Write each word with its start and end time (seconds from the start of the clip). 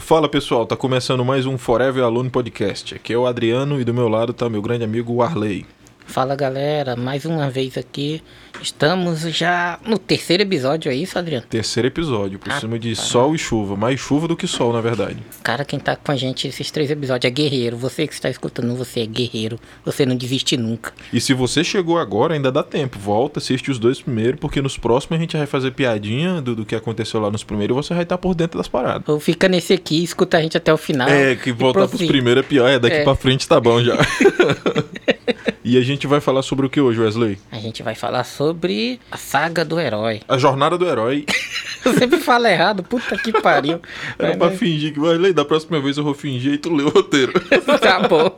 Fala 0.00 0.28
pessoal, 0.28 0.64
tá 0.64 0.76
começando 0.76 1.24
mais 1.24 1.44
um 1.44 1.58
Forever 1.58 2.04
Alone 2.04 2.30
Podcast. 2.30 2.94
Aqui 2.94 3.12
é 3.12 3.18
o 3.18 3.26
Adriano 3.26 3.80
e 3.80 3.84
do 3.84 3.92
meu 3.92 4.08
lado 4.08 4.32
tá 4.32 4.48
meu 4.48 4.62
grande 4.62 4.84
amigo 4.84 5.20
Arley. 5.20 5.66
Fala 6.08 6.34
galera, 6.34 6.96
mais 6.96 7.24
uma 7.26 7.50
vez 7.50 7.76
aqui. 7.76 8.22
Estamos 8.62 9.20
já 9.20 9.78
no 9.86 9.98
terceiro 9.98 10.42
episódio, 10.42 10.90
é 10.90 10.94
isso, 10.94 11.16
Adriano? 11.18 11.44
Terceiro 11.48 11.86
episódio, 11.86 12.38
por 12.38 12.50
Ah, 12.50 12.58
cima 12.58 12.78
de 12.78 12.96
tá. 12.96 13.02
sol 13.02 13.34
e 13.34 13.38
chuva. 13.38 13.76
Mais 13.76 14.00
chuva 14.00 14.26
do 14.26 14.34
que 14.34 14.46
sol, 14.46 14.72
na 14.72 14.80
verdade. 14.80 15.18
Cara, 15.44 15.64
quem 15.66 15.78
tá 15.78 15.94
com 15.94 16.10
a 16.10 16.16
gente 16.16 16.48
esses 16.48 16.70
três 16.70 16.90
episódios 16.90 17.30
é 17.30 17.32
guerreiro. 17.32 17.76
Você 17.76 18.06
que 18.06 18.14
está 18.14 18.28
escutando, 18.30 18.74
você 18.74 19.00
é 19.00 19.06
guerreiro. 19.06 19.60
Você 19.84 20.04
não 20.06 20.16
desiste 20.16 20.56
nunca. 20.56 20.92
E 21.12 21.20
se 21.20 21.34
você 21.34 21.62
chegou 21.62 21.98
agora, 21.98 22.34
ainda 22.34 22.50
dá 22.50 22.62
tempo. 22.64 22.98
Volta, 22.98 23.38
assiste 23.38 23.70
os 23.70 23.78
dois 23.78 24.00
primeiro, 24.00 24.38
porque 24.38 24.62
nos 24.62 24.76
próximos 24.78 25.18
a 25.18 25.20
gente 25.20 25.36
vai 25.36 25.46
fazer 25.46 25.72
piadinha 25.72 26.40
do, 26.40 26.56
do 26.56 26.64
que 26.64 26.74
aconteceu 26.74 27.20
lá 27.20 27.30
nos 27.30 27.44
primeiros 27.44 27.76
e 27.76 27.82
você 27.82 27.94
vai 27.94 28.02
estar 28.02 28.18
por 28.18 28.34
dentro 28.34 28.56
das 28.58 28.66
paradas. 28.66 29.06
Ou 29.06 29.20
fica 29.20 29.46
nesse 29.46 29.74
aqui, 29.74 30.02
escuta 30.02 30.38
a 30.38 30.42
gente 30.42 30.56
até 30.56 30.72
o 30.72 30.78
final. 30.78 31.08
É, 31.08 31.36
que 31.36 31.52
voltar 31.52 31.86
pros 31.86 32.02
primeiros 32.02 32.44
é 32.44 32.48
pior. 32.48 32.66
É, 32.68 32.78
daqui 32.78 32.96
É. 32.96 33.04
pra 33.04 33.14
frente 33.14 33.46
tá 33.46 33.60
bom 33.60 33.80
já. 33.82 33.94
e 35.64 35.76
a 35.76 35.80
gente 35.82 36.06
vai 36.06 36.20
falar 36.20 36.42
sobre 36.42 36.66
o 36.66 36.70
que 36.70 36.80
hoje, 36.80 37.00
Wesley? 37.00 37.38
A 37.50 37.58
gente 37.58 37.82
vai 37.82 37.94
falar 37.94 38.24
sobre 38.24 39.00
a 39.10 39.16
saga 39.16 39.64
do 39.64 39.78
herói. 39.78 40.20
A 40.28 40.38
jornada 40.38 40.76
do 40.78 40.86
herói. 40.86 41.24
Eu 41.84 41.94
sempre 41.94 42.18
falo 42.18 42.46
errado, 42.46 42.82
puta 42.82 43.16
que 43.16 43.32
pariu. 43.32 43.80
Era 44.18 44.30
Mas, 44.30 44.36
pra 44.36 44.50
né, 44.50 44.56
fingir 44.56 44.92
que, 44.92 45.00
Wesley, 45.00 45.32
da 45.32 45.44
próxima 45.44 45.80
vez 45.80 45.96
eu 45.96 46.04
vou 46.04 46.12
fingir 46.12 46.54
e 46.54 46.58
tu 46.58 46.74
lê 46.74 46.82
o 46.82 46.88
roteiro. 46.88 47.32
Tá 47.80 48.00
bom. 48.00 48.30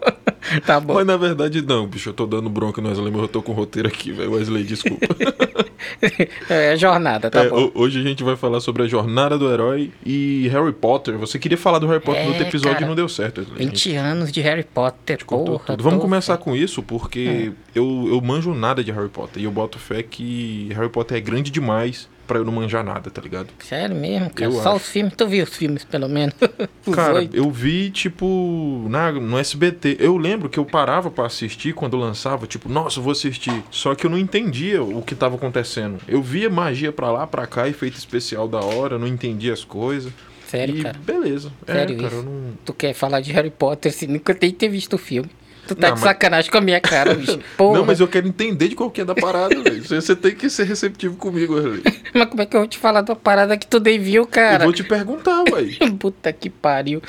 Tá 0.67 0.79
bom. 0.79 0.95
Mas 0.95 1.07
na 1.07 1.17
verdade 1.17 1.63
não, 1.63 1.87
bicho, 1.87 2.11
eu 2.11 2.13
tô 2.13 2.27
dando 2.27 2.49
bronca 2.51 2.81
no 2.81 2.89
Wesley, 2.89 3.11
mas 3.11 3.23
eu 3.23 3.29
tô 3.29 3.43
com 3.43 3.53
o 3.53 3.55
roteiro 3.55 3.89
aqui, 3.89 4.13
velho. 4.13 4.33
Wesley, 4.33 4.63
desculpa. 4.63 5.07
É 6.49 6.77
jornada, 6.77 7.31
tá 7.31 7.45
É, 7.45 7.49
bom. 7.49 7.67
ho- 7.67 7.73
hoje 7.75 8.01
a 8.01 8.03
gente 8.03 8.23
vai 8.23 8.37
falar 8.37 8.61
sobre 8.61 8.83
a 8.83 8.87
jornada 8.87 9.39
do 9.39 9.51
herói 9.53 9.93
e 10.05 10.49
Harry 10.53 10.73
Potter. 10.73 11.17
Você 11.19 11.39
queria 11.39 11.57
falar 11.59 11.79
do 11.79 11.87
Harry 11.87 12.01
Potter 12.01 12.23
É, 12.23 12.25
no 12.25 12.31
outro 12.33 12.47
episódio 12.47 12.73
cara. 12.75 12.85
e 12.85 12.89
não 12.89 12.95
deu 12.95 13.09
certo, 13.09 13.39
Wesley. 13.39 13.57
A 13.59 13.63
gente 13.63 13.89
20 13.91 13.97
anos 13.97 14.33
de 14.33 14.41
Harry 14.41 14.65
Potter, 14.65 15.25
porra. 15.25 15.65
tudo. 15.67 15.83
Vamos 15.83 16.01
começar 16.01 16.37
com 16.39 16.55
isso, 16.57 16.83
porque 16.83 17.53
eu, 17.75 18.07
eu 18.09 18.21
manjo 18.21 18.53
nada 18.55 18.83
de 18.85 18.91
Harry 18.93 19.09
Potter. 19.09 19.43
E 19.43 19.45
eu 19.45 19.51
boto 19.51 19.79
fé 19.79 20.03
que 20.03 20.69
Harry 20.75 20.89
Potter 20.89 21.17
é 21.17 21.21
grande 21.21 21.51
demais 21.51 22.09
pra 22.31 22.39
eu 22.39 22.45
não 22.45 22.53
manjar 22.53 22.85
nada, 22.85 23.11
tá 23.11 23.21
ligado? 23.21 23.49
Sério 23.59 23.97
mesmo, 23.97 24.31
cara? 24.31 24.49
Eu 24.49 24.53
Só 24.63 24.69
acho. 24.69 24.77
os 24.77 24.89
filmes, 24.89 25.15
tu 25.17 25.27
viu 25.27 25.43
os 25.43 25.57
filmes, 25.57 25.83
pelo 25.83 26.09
menos? 26.09 26.33
Os 26.87 26.95
Cara, 26.95 27.29
eu 27.33 27.51
vi, 27.51 27.91
tipo, 27.91 28.87
na, 28.89 29.11
no 29.11 29.37
SBT. 29.37 29.97
Eu 29.99 30.17
lembro 30.17 30.49
que 30.49 30.59
eu 30.59 30.65
parava 30.65 31.11
pra 31.11 31.27
assistir 31.27 31.75
quando 31.75 31.97
lançava, 31.97 32.47
tipo, 32.47 32.69
nossa, 32.69 33.01
vou 33.01 33.11
assistir. 33.11 33.63
Só 33.71 33.97
que 33.97 34.07
eu 34.07 34.11
não 34.11 34.17
entendia 34.17 34.81
o 34.83 35.03
que 35.03 35.15
tava 35.15 35.35
acontecendo. 35.35 35.99
Eu 36.07 36.23
via 36.23 36.49
magia 36.49 36.93
pra 36.93 37.11
lá, 37.11 37.27
pra 37.27 37.47
cá, 37.49 37.69
efeito 37.69 37.99
especial 37.99 38.47
da 38.47 38.61
hora, 38.61 38.97
não 38.97 39.09
entendia 39.09 39.53
as 39.53 39.65
coisas. 39.65 40.13
Sério, 40.47 40.79
e 40.79 40.83
cara? 40.83 40.99
beleza. 41.05 41.53
Sério 41.67 41.97
é, 41.97 42.03
cara, 42.03 42.23
não. 42.23 42.53
Tu 42.65 42.73
quer 42.73 42.95
falar 42.95 43.21
de 43.21 43.33
Harry 43.33 43.51
Potter 43.51 43.93
se 43.93 44.07
nunca 44.07 44.35
tem 44.35 44.51
que 44.53 44.57
ter 44.57 44.69
visto 44.69 44.95
o 44.95 44.99
filme? 44.99 45.31
Tu 45.71 45.77
tá 45.77 45.89
Não, 45.89 45.95
de 45.95 46.01
mas- 46.01 46.09
sacanagem 46.11 46.51
com 46.51 46.59
a 46.59 46.61
minha 46.61 46.81
cara, 46.81 47.15
bicho. 47.15 47.39
Porra. 47.57 47.79
Não, 47.79 47.87
mas 47.87 48.01
eu 48.01 48.09
quero 48.09 48.27
entender 48.27 48.67
de 48.69 48.75
qual 48.75 48.91
que 48.91 49.01
é 49.01 49.05
da 49.05 49.15
parada, 49.15 49.55
velho. 49.63 49.83
Você- 49.85 50.17
tem 50.17 50.35
que 50.35 50.51
ser 50.51 50.65
receptivo 50.65 51.17
comigo, 51.17 51.55
Wesley. 51.55 51.83
Mas 52.13 52.29
como 52.29 52.43
é 52.43 52.47
que 52.47 52.57
eu 52.57 52.61
vou 52.63 52.69
te 52.69 52.77
falar 52.77 53.05
uma 53.09 53.15
parada 53.15 53.57
que 53.57 53.67
tu 53.69 53.79
nem 53.79 53.99
viu, 54.01 54.23
Eu 54.23 54.27
cara? 54.27 54.65
vou 54.65 54.73
te 54.73 54.83
perguntar, 54.83 55.45
velho. 55.45 55.77
Puta 55.97 56.33
que 56.33 56.51
pariu. 56.51 57.01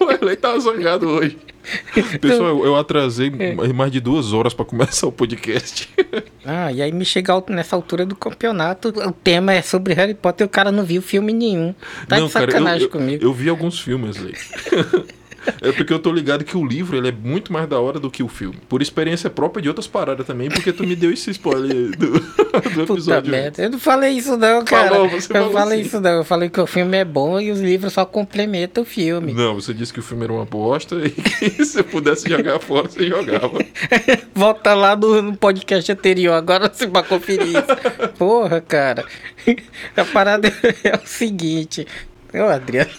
o 0.00 0.04
Wesley 0.04 0.36
tá 0.36 0.56
zangado 0.60 1.08
hoje. 1.08 1.36
Pessoal, 2.20 2.50
eu, 2.50 2.66
eu 2.66 2.76
atrasei 2.76 3.32
É. 3.40 3.72
mais 3.72 3.90
de 3.90 3.98
duas 3.98 4.32
horas 4.32 4.54
pra 4.54 4.64
começar 4.64 5.08
o 5.08 5.12
podcast. 5.12 5.88
Ah, 6.44 6.70
e 6.72 6.80
aí 6.80 6.92
me 6.92 7.04
chega 7.04 7.32
nessa 7.48 7.74
altura 7.74 8.06
do 8.06 8.14
campeonato, 8.14 8.90
o 8.90 9.10
tema 9.10 9.52
é 9.52 9.60
sobre 9.62 9.92
Harry 9.92 10.14
Potter 10.14 10.44
e 10.44 10.46
o 10.46 10.48
cara 10.48 10.70
não 10.70 10.84
viu 10.84 11.02
filme 11.02 11.32
nenhum. 11.32 11.74
Tá 12.08 12.20
de 12.20 12.28
cara, 12.30 12.44
eu- 12.46 12.50
sacanagem 12.52 12.82
eu, 12.84 12.88
comigo. 12.90 13.24
Eu 13.24 13.32
vi 13.32 13.48
alguns 13.48 13.80
filmes, 13.80 14.16
Wesley. 14.16 14.34
É 15.60 15.72
porque 15.72 15.92
eu 15.92 15.98
tô 15.98 16.12
ligado 16.12 16.44
que 16.44 16.56
o 16.56 16.64
livro 16.64 16.96
ele 16.96 17.08
é 17.08 17.12
muito 17.12 17.52
mais 17.52 17.68
da 17.68 17.78
hora 17.80 17.98
do 17.98 18.10
que 18.10 18.22
o 18.22 18.28
filme. 18.28 18.58
Por 18.68 18.82
experiência 18.82 19.30
própria 19.30 19.62
de 19.62 19.68
outras 19.68 19.86
paradas 19.86 20.26
também, 20.26 20.48
porque 20.48 20.72
tu 20.72 20.86
me 20.86 20.96
deu 20.96 21.12
esse 21.12 21.30
spoiler 21.30 21.96
do, 21.96 22.12
do 22.20 22.86
Puta 22.86 22.92
episódio. 22.92 23.30
merda. 23.30 23.62
Eu 23.62 23.70
não 23.70 23.78
falei 23.78 24.12
isso 24.12 24.36
não, 24.36 24.64
cara. 24.64 24.88
Falou, 24.88 25.08
você 25.08 25.36
eu 25.36 25.50
falei 25.50 25.80
sim. 25.80 25.86
isso 25.86 26.00
não. 26.00 26.10
Eu 26.10 26.24
falei 26.24 26.48
que 26.48 26.60
o 26.60 26.66
filme 26.66 26.96
é 26.96 27.04
bom 27.04 27.40
e 27.40 27.50
os 27.50 27.60
livros 27.60 27.92
só 27.92 28.04
complementam 28.04 28.82
o 28.82 28.86
filme. 28.86 29.32
Não, 29.32 29.54
você 29.54 29.72
disse 29.72 29.92
que 29.92 30.00
o 30.00 30.02
filme 30.02 30.24
era 30.24 30.32
uma 30.32 30.44
bosta 30.44 30.96
e 30.96 31.10
que 31.10 31.50
se 31.64 31.64
você 31.64 31.82
pudesse 31.82 32.28
jogar 32.28 32.58
fora, 32.58 32.88
você 32.88 33.08
jogava. 33.08 33.58
Volta 34.34 34.74
lá 34.74 34.96
no, 34.96 35.22
no 35.22 35.36
podcast 35.36 35.90
anterior, 35.90 36.34
agora 36.34 36.70
você 36.72 36.86
vai 36.86 37.02
conferir 37.02 37.48
isso. 37.48 38.08
Porra, 38.18 38.60
cara. 38.60 39.04
A 39.96 40.04
parada 40.04 40.48
é 40.84 40.96
o 40.96 41.06
seguinte. 41.06 41.86
Ô, 42.36 42.48
Adriano, 42.48 42.90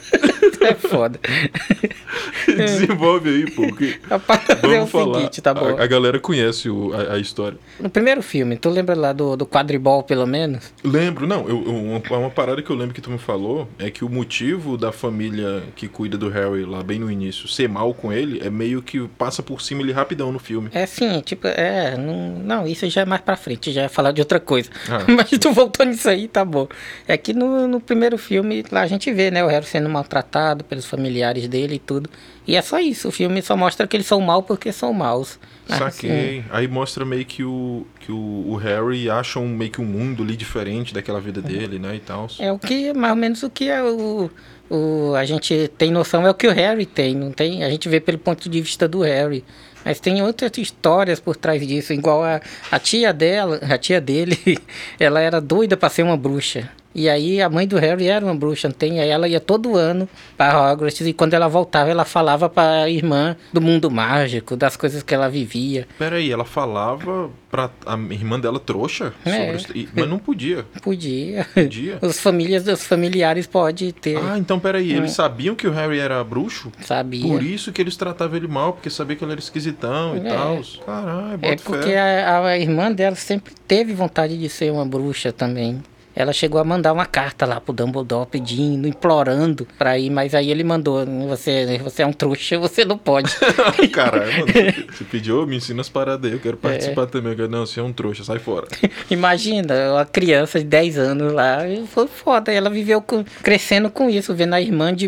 tu 0.57 0.63
é 0.65 0.73
foda. 0.73 1.19
Desenvolve 2.47 3.29
aí, 3.29 3.51
pô. 3.51 3.73
que- 3.75 3.99
A 4.09 4.19
parada 4.19 4.53
é 4.63 4.67
o 4.67 4.69
Vamos 4.71 4.89
falar. 4.91 5.15
seguinte, 5.15 5.41
tá 5.41 5.53
bom? 5.53 5.77
A, 5.77 5.83
a 5.83 5.87
galera 5.87 6.19
conhece 6.19 6.69
o- 6.69 6.93
a, 6.93 7.13
a 7.15 7.19
história. 7.19 7.57
No 7.79 7.89
primeiro 7.89 8.21
filme, 8.21 8.57
tu 8.57 8.69
lembra 8.69 8.95
lá 8.95 9.13
do, 9.13 9.35
do 9.35 9.45
quadribol, 9.45 10.03
pelo 10.03 10.25
menos? 10.25 10.73
Lembro, 10.83 11.27
não, 11.27 11.47
eu, 11.47 11.63
eu- 11.65 11.75
uma, 11.75 12.17
uma 12.19 12.29
parada 12.29 12.61
que 12.61 12.69
eu 12.69 12.75
lembro 12.75 12.93
que 12.93 13.01
tu 13.01 13.09
me 13.09 13.17
falou 13.17 13.67
é 13.77 13.89
que 13.89 14.03
o 14.03 14.09
motivo 14.09 14.77
da 14.77 14.91
família 14.91 15.63
que 15.75 15.87
cuida 15.87 16.17
do 16.17 16.29
Harry 16.29 16.63
lá 16.65 16.81
bem 16.83 16.99
no 16.99 17.11
início 17.11 17.47
ser 17.47 17.67
mal 17.69 17.93
com 17.93 18.11
ele 18.11 18.39
é 18.45 18.49
meio 18.49 18.81
que 18.81 19.07
passa 19.17 19.43
por 19.43 19.61
cima 19.61 19.81
ele 19.81 19.91
rapidão 19.91 20.31
no 20.31 20.39
filme. 20.39 20.69
É 20.73 20.83
assim, 20.83 21.19
tipo, 21.21 21.47
é. 21.47 21.95
Não, 21.97 22.39
não, 22.39 22.67
isso 22.67 22.89
já 22.89 23.01
é 23.01 23.05
mais 23.05 23.21
pra 23.21 23.35
frente, 23.35 23.71
já 23.71 23.83
é 23.83 23.87
falar 23.87 24.11
de 24.11 24.21
outra 24.21 24.39
coisa. 24.39 24.69
Ah. 24.89 25.03
Mas 25.11 25.29
tu 25.31 25.51
voltou 25.51 25.85
nisso 25.85 26.09
aí, 26.09 26.27
tá 26.27 26.43
bom. 26.45 26.67
É 27.07 27.17
que 27.17 27.33
no, 27.33 27.67
no 27.67 27.79
primeiro 27.79 28.17
filme, 28.17 28.63
lá 28.71 28.81
a 28.81 28.87
gente 28.87 29.11
vê, 29.11 29.26
né, 29.31 29.43
o 29.43 29.47
Harry 29.47 29.65
sendo 29.65 29.89
maltratado 29.89 30.63
pelos 30.63 30.85
familiares 30.85 31.47
dele 31.47 31.75
e 31.75 31.79
tudo. 31.79 32.09
E 32.45 32.55
é 32.55 32.61
só 32.61 32.79
isso, 32.79 33.09
o 33.09 33.11
filme 33.11 33.41
só 33.41 33.57
mostra 33.57 33.85
que 33.85 33.97
eles 33.97 34.07
são 34.07 34.21
mal 34.21 34.41
porque 34.43 34.71
são 34.71 34.93
maus. 34.93 35.39
Assim, 35.67 36.07
Saquei. 36.07 36.45
Aí 36.49 36.67
mostra 36.67 37.03
meio 37.05 37.25
que 37.25 37.43
o 37.43 37.85
que 37.99 38.11
o, 38.11 38.45
o 38.47 38.55
Harry 38.55 39.09
acha 39.09 39.37
um, 39.37 39.49
meio 39.49 39.69
que 39.69 39.81
um 39.81 39.85
mundo 39.85 40.23
ali 40.23 40.37
diferente 40.37 40.93
daquela 40.93 41.19
vida 41.19 41.41
dele, 41.41 41.77
né, 41.77 41.95
e 41.95 41.99
tal. 41.99 42.27
É 42.39 42.51
o 42.51 42.57
que, 42.57 42.93
mais 42.93 43.11
ou 43.11 43.17
menos 43.17 43.43
o 43.43 43.49
que 43.49 43.69
é 43.69 43.83
o, 43.83 44.31
o. 44.69 45.13
A 45.15 45.25
gente 45.25 45.69
tem 45.77 45.91
noção 45.91 46.25
é 46.25 46.29
o 46.29 46.33
que 46.33 46.47
o 46.47 46.53
Harry 46.53 46.85
tem, 46.85 47.15
não 47.15 47.31
tem? 47.31 47.63
A 47.63 47.69
gente 47.69 47.89
vê 47.89 47.99
pelo 47.99 48.17
ponto 48.17 48.49
de 48.49 48.61
vista 48.61 48.87
do 48.87 49.01
Harry. 49.01 49.43
Mas 49.83 49.99
tem 49.99 50.21
outras 50.21 50.51
histórias 50.57 51.19
por 51.19 51.35
trás 51.37 51.65
disso, 51.65 51.93
igual 51.93 52.23
a, 52.23 52.41
a 52.69 52.77
tia 52.77 53.13
dela, 53.13 53.57
a 53.61 53.77
tia 53.77 54.01
dele, 54.01 54.59
ela 54.99 55.21
era 55.21 55.39
doida 55.39 55.77
pra 55.77 55.89
ser 55.89 56.03
uma 56.03 56.17
bruxa. 56.17 56.69
E 56.97 57.07
aí 57.07 57.39
a 57.39 57.47
mãe 57.47 57.67
do 57.67 57.77
Harry 57.77 58.07
era 58.07 58.25
uma 58.25 58.33
bruxa, 58.33 58.71
tem? 58.71 58.99
Aí 58.99 59.07
ela 59.09 59.27
ia 59.27 59.39
todo 59.39 59.75
ano 59.77 60.09
para 60.35 60.59
Hogwarts 60.73 60.99
e 61.01 61.13
quando 61.13 61.35
ela 61.35 61.47
voltava 61.47 61.91
ela 61.91 62.03
falava 62.03 62.49
para 62.49 62.85
a 62.85 62.89
irmã 62.89 63.35
do 63.53 63.61
mundo 63.61 63.91
mágico, 63.91 64.55
das 64.57 64.75
coisas 64.75 65.03
que 65.03 65.13
ela 65.13 65.29
vivia. 65.29 65.87
Pera 65.99 66.15
aí, 66.15 66.31
ela 66.31 66.43
falava 66.43 67.29
pra 67.51 67.69
a 67.85 67.93
irmã 68.11 68.39
dela 68.39 68.59
trouxa 68.59 69.13
É. 69.23 69.55
sobre 69.59 69.87
mas 69.95 70.09
não 70.09 70.17
podia. 70.17 70.65
Podia. 70.81 71.45
Podia. 71.53 71.99
Os 72.01 72.19
famílias, 72.19 72.65
os 72.67 72.83
familiares 72.83 73.45
pode 73.45 73.91
ter, 73.93 74.17
Ah, 74.17 74.35
então 74.39 74.59
pera 74.59 74.79
aí, 74.79 74.91
eles 74.91 75.11
sabiam 75.11 75.53
que 75.53 75.67
o 75.67 75.71
Harry 75.71 75.99
era 75.99 76.23
bruxo? 76.23 76.71
sabia? 76.81 77.21
Por 77.21 77.43
isso 77.43 77.71
que 77.71 77.79
eles 77.79 77.95
tratavam 77.95 78.37
ele 78.37 78.47
mal, 78.47 78.73
porque 78.73 78.89
sabia 78.89 79.15
que 79.15 79.23
ele 79.23 79.33
era 79.33 79.39
esquisitão 79.39 80.17
e 80.17 80.27
É. 80.27 80.33
tal. 80.33 80.59
Caralho, 80.83 81.37
bota 81.37 81.53
É 81.53 81.55
porque 81.57 81.93
a, 81.93 82.43
a 82.47 82.57
irmã 82.57 82.91
dela 82.91 83.15
sempre 83.15 83.53
teve 83.67 83.93
vontade 83.93 84.35
de 84.35 84.49
ser 84.49 84.71
uma 84.71 84.83
bruxa 84.85 85.31
também. 85.31 85.79
Ela 86.19 86.33
chegou 86.33 86.59
a 86.59 86.63
mandar 86.63 86.93
uma 86.93 87.05
carta 87.05 87.45
lá 87.45 87.61
pro 87.61 87.71
Dumbledore 87.71 88.27
pedindo, 88.27 88.87
implorando 88.87 89.67
pra 89.77 89.99
ir, 89.99 90.09
mas 90.09 90.33
aí 90.33 90.49
ele 90.49 90.63
mandou, 90.63 91.05
você, 91.27 91.79
você 91.83 92.01
é 92.01 92.07
um 92.07 92.11
trouxa, 92.11 92.57
você 92.57 92.83
não 92.83 92.97
pode. 92.97 93.31
Caralho, 93.93 94.31
mano. 94.31 94.47
Você 94.91 95.03
pediu, 95.03 95.43
"Ô, 95.43 95.45
me 95.45 95.55
ensina 95.57 95.79
as 95.81 95.89
paradas 95.89 96.25
aí, 96.29 96.35
eu 96.35 96.41
quero 96.41 96.57
participar 96.57 97.05
também. 97.05 97.33
Eu 97.33 97.37
quero, 97.37 97.49
não, 97.49 97.67
você 97.67 97.79
é 97.79 97.83
um 97.83 97.93
trouxa, 97.93 98.23
sai 98.23 98.39
fora. 98.39 98.67
Imagina, 99.11 99.93
uma 99.93 100.05
criança 100.05 100.57
de 100.57 100.65
10 100.65 100.97
anos 100.97 101.31
lá, 101.33 101.59
foi 101.87 102.07
foda, 102.07 102.51
ela 102.51 102.69
viveu 102.69 102.99
com- 102.99 103.23
crescendo 103.43 103.89
com 103.89 104.09
isso, 104.09 104.33
vendo 104.33 104.53
a 104.55 104.61
irmã 104.61 104.91
de, 104.95 105.05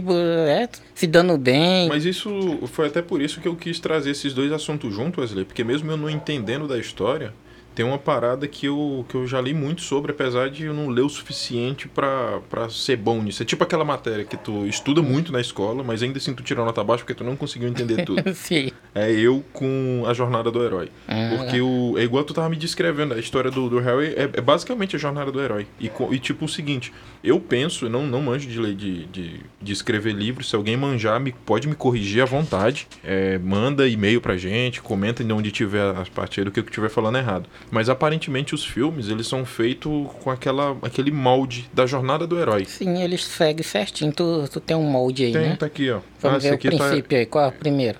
é, 0.47 0.69
se 0.93 1.07
dando 1.07 1.37
bem. 1.39 1.87
Mas 1.89 2.05
isso 2.05 2.29
foi 2.67 2.85
até 2.85 3.01
por 3.01 3.19
isso 3.19 3.41
que 3.41 3.47
eu 3.47 3.55
quis 3.55 3.79
trazer 3.79 4.11
esses 4.11 4.33
dois 4.33 4.51
assuntos 4.51 4.93
juntos, 4.93 5.23
Wesley, 5.23 5.45
porque 5.45 5.63
mesmo 5.63 5.89
eu 5.91 5.97
não 5.97 6.09
entendendo 6.09 6.67
da 6.67 6.77
história, 6.77 7.33
tem 7.79 7.85
uma 7.85 7.97
parada 7.97 8.45
que 8.45 8.65
eu, 8.65 9.05
que 9.07 9.15
eu 9.15 9.25
já 9.25 9.39
li 9.39 9.53
muito 9.53 9.81
sobre, 9.81 10.11
apesar 10.11 10.49
de 10.49 10.65
eu 10.65 10.73
não 10.73 10.89
ler 10.89 11.03
o 11.03 11.07
suficiente 11.07 11.87
pra, 11.87 12.41
pra 12.49 12.67
ser 12.67 12.97
bom 12.97 13.21
nisso. 13.21 13.41
É 13.41 13.45
tipo 13.45 13.63
aquela 13.63 13.85
matéria 13.85 14.25
que 14.25 14.35
tu 14.35 14.67
estuda 14.67 15.01
muito 15.01 15.31
na 15.31 15.39
escola, 15.39 15.81
mas 15.81 16.03
ainda 16.03 16.17
assim 16.17 16.33
tu 16.33 16.43
tira 16.43 16.65
nota 16.65 16.83
baixa 16.83 17.05
porque 17.05 17.13
tu 17.13 17.23
não 17.23 17.37
conseguiu 17.37 17.69
entender 17.69 18.03
tudo. 18.03 18.21
Sim. 18.35 18.71
É 18.93 19.09
eu 19.09 19.45
com 19.53 20.03
a 20.05 20.13
jornada 20.13 20.51
do 20.51 20.61
herói. 20.61 20.89
Ah. 21.07 21.35
Porque 21.37 21.61
o, 21.61 21.97
é 21.97 22.03
igual 22.03 22.25
tu 22.25 22.33
tava 22.33 22.49
me 22.49 22.57
descrevendo, 22.57 23.13
a 23.13 23.17
história 23.17 23.49
do, 23.49 23.69
do 23.69 23.79
Harry 23.79 24.07
é, 24.07 24.23
é 24.23 24.41
basicamente 24.41 24.97
a 24.97 24.99
jornada 24.99 25.31
do 25.31 25.39
herói. 25.39 25.65
E, 25.79 25.89
e 26.11 26.19
tipo 26.19 26.43
o 26.43 26.49
seguinte, 26.49 26.91
eu 27.23 27.39
penso, 27.39 27.87
não, 27.87 28.05
não 28.05 28.21
manjo 28.21 28.49
de 28.49 28.59
ler 28.59 28.75
de, 28.75 29.05
de, 29.05 29.39
de 29.61 29.71
escrever 29.71 30.11
livros, 30.11 30.49
se 30.49 30.55
alguém 30.57 30.75
manjar, 30.75 31.17
me, 31.17 31.31
pode 31.31 31.65
me 31.65 31.75
corrigir 31.75 32.21
à 32.21 32.25
vontade. 32.25 32.89
É, 33.05 33.37
manda 33.37 33.87
e-mail 33.87 34.19
pra 34.19 34.35
gente, 34.35 34.81
comenta 34.81 35.23
de 35.23 35.31
onde 35.31 35.49
tiver 35.49 35.95
as 35.95 36.09
partes 36.09 36.39
aí 36.39 36.43
do 36.43 36.51
que 36.51 36.59
eu 36.59 36.65
estiver 36.65 36.89
falando 36.89 37.17
errado. 37.17 37.47
Mas 37.71 37.87
aparentemente 37.89 38.55
os 38.55 38.65
filmes, 38.65 39.09
eles 39.09 39.27
são 39.27 39.45
feitos 39.45 40.07
com 40.23 40.31
aquela, 40.31 40.75
aquele 40.81 41.11
molde 41.11 41.69
da 41.73 41.85
jornada 41.85 42.25
do 42.25 42.39
herói. 42.39 42.65
Sim, 42.65 43.01
eles 43.03 43.23
seguem 43.25 43.63
certinho. 43.63 44.11
Tu, 44.11 44.47
tu 44.51 44.59
tem 44.59 44.75
um 44.75 44.83
molde 44.83 45.25
aí, 45.25 45.31
Tem, 45.33 45.49
né? 45.49 45.55
tá 45.55 45.65
aqui, 45.67 45.89
ó. 45.91 45.99
Vamos 46.19 46.45
Ah, 46.45 46.49
ver 46.49 46.55
o 46.55 46.59
tá- 46.59 46.67
princípio 46.69 47.17
aí. 47.17 47.25
Qual 47.25 47.45
é 47.45 47.47
o 47.47 47.51
primeiro? 47.51 47.99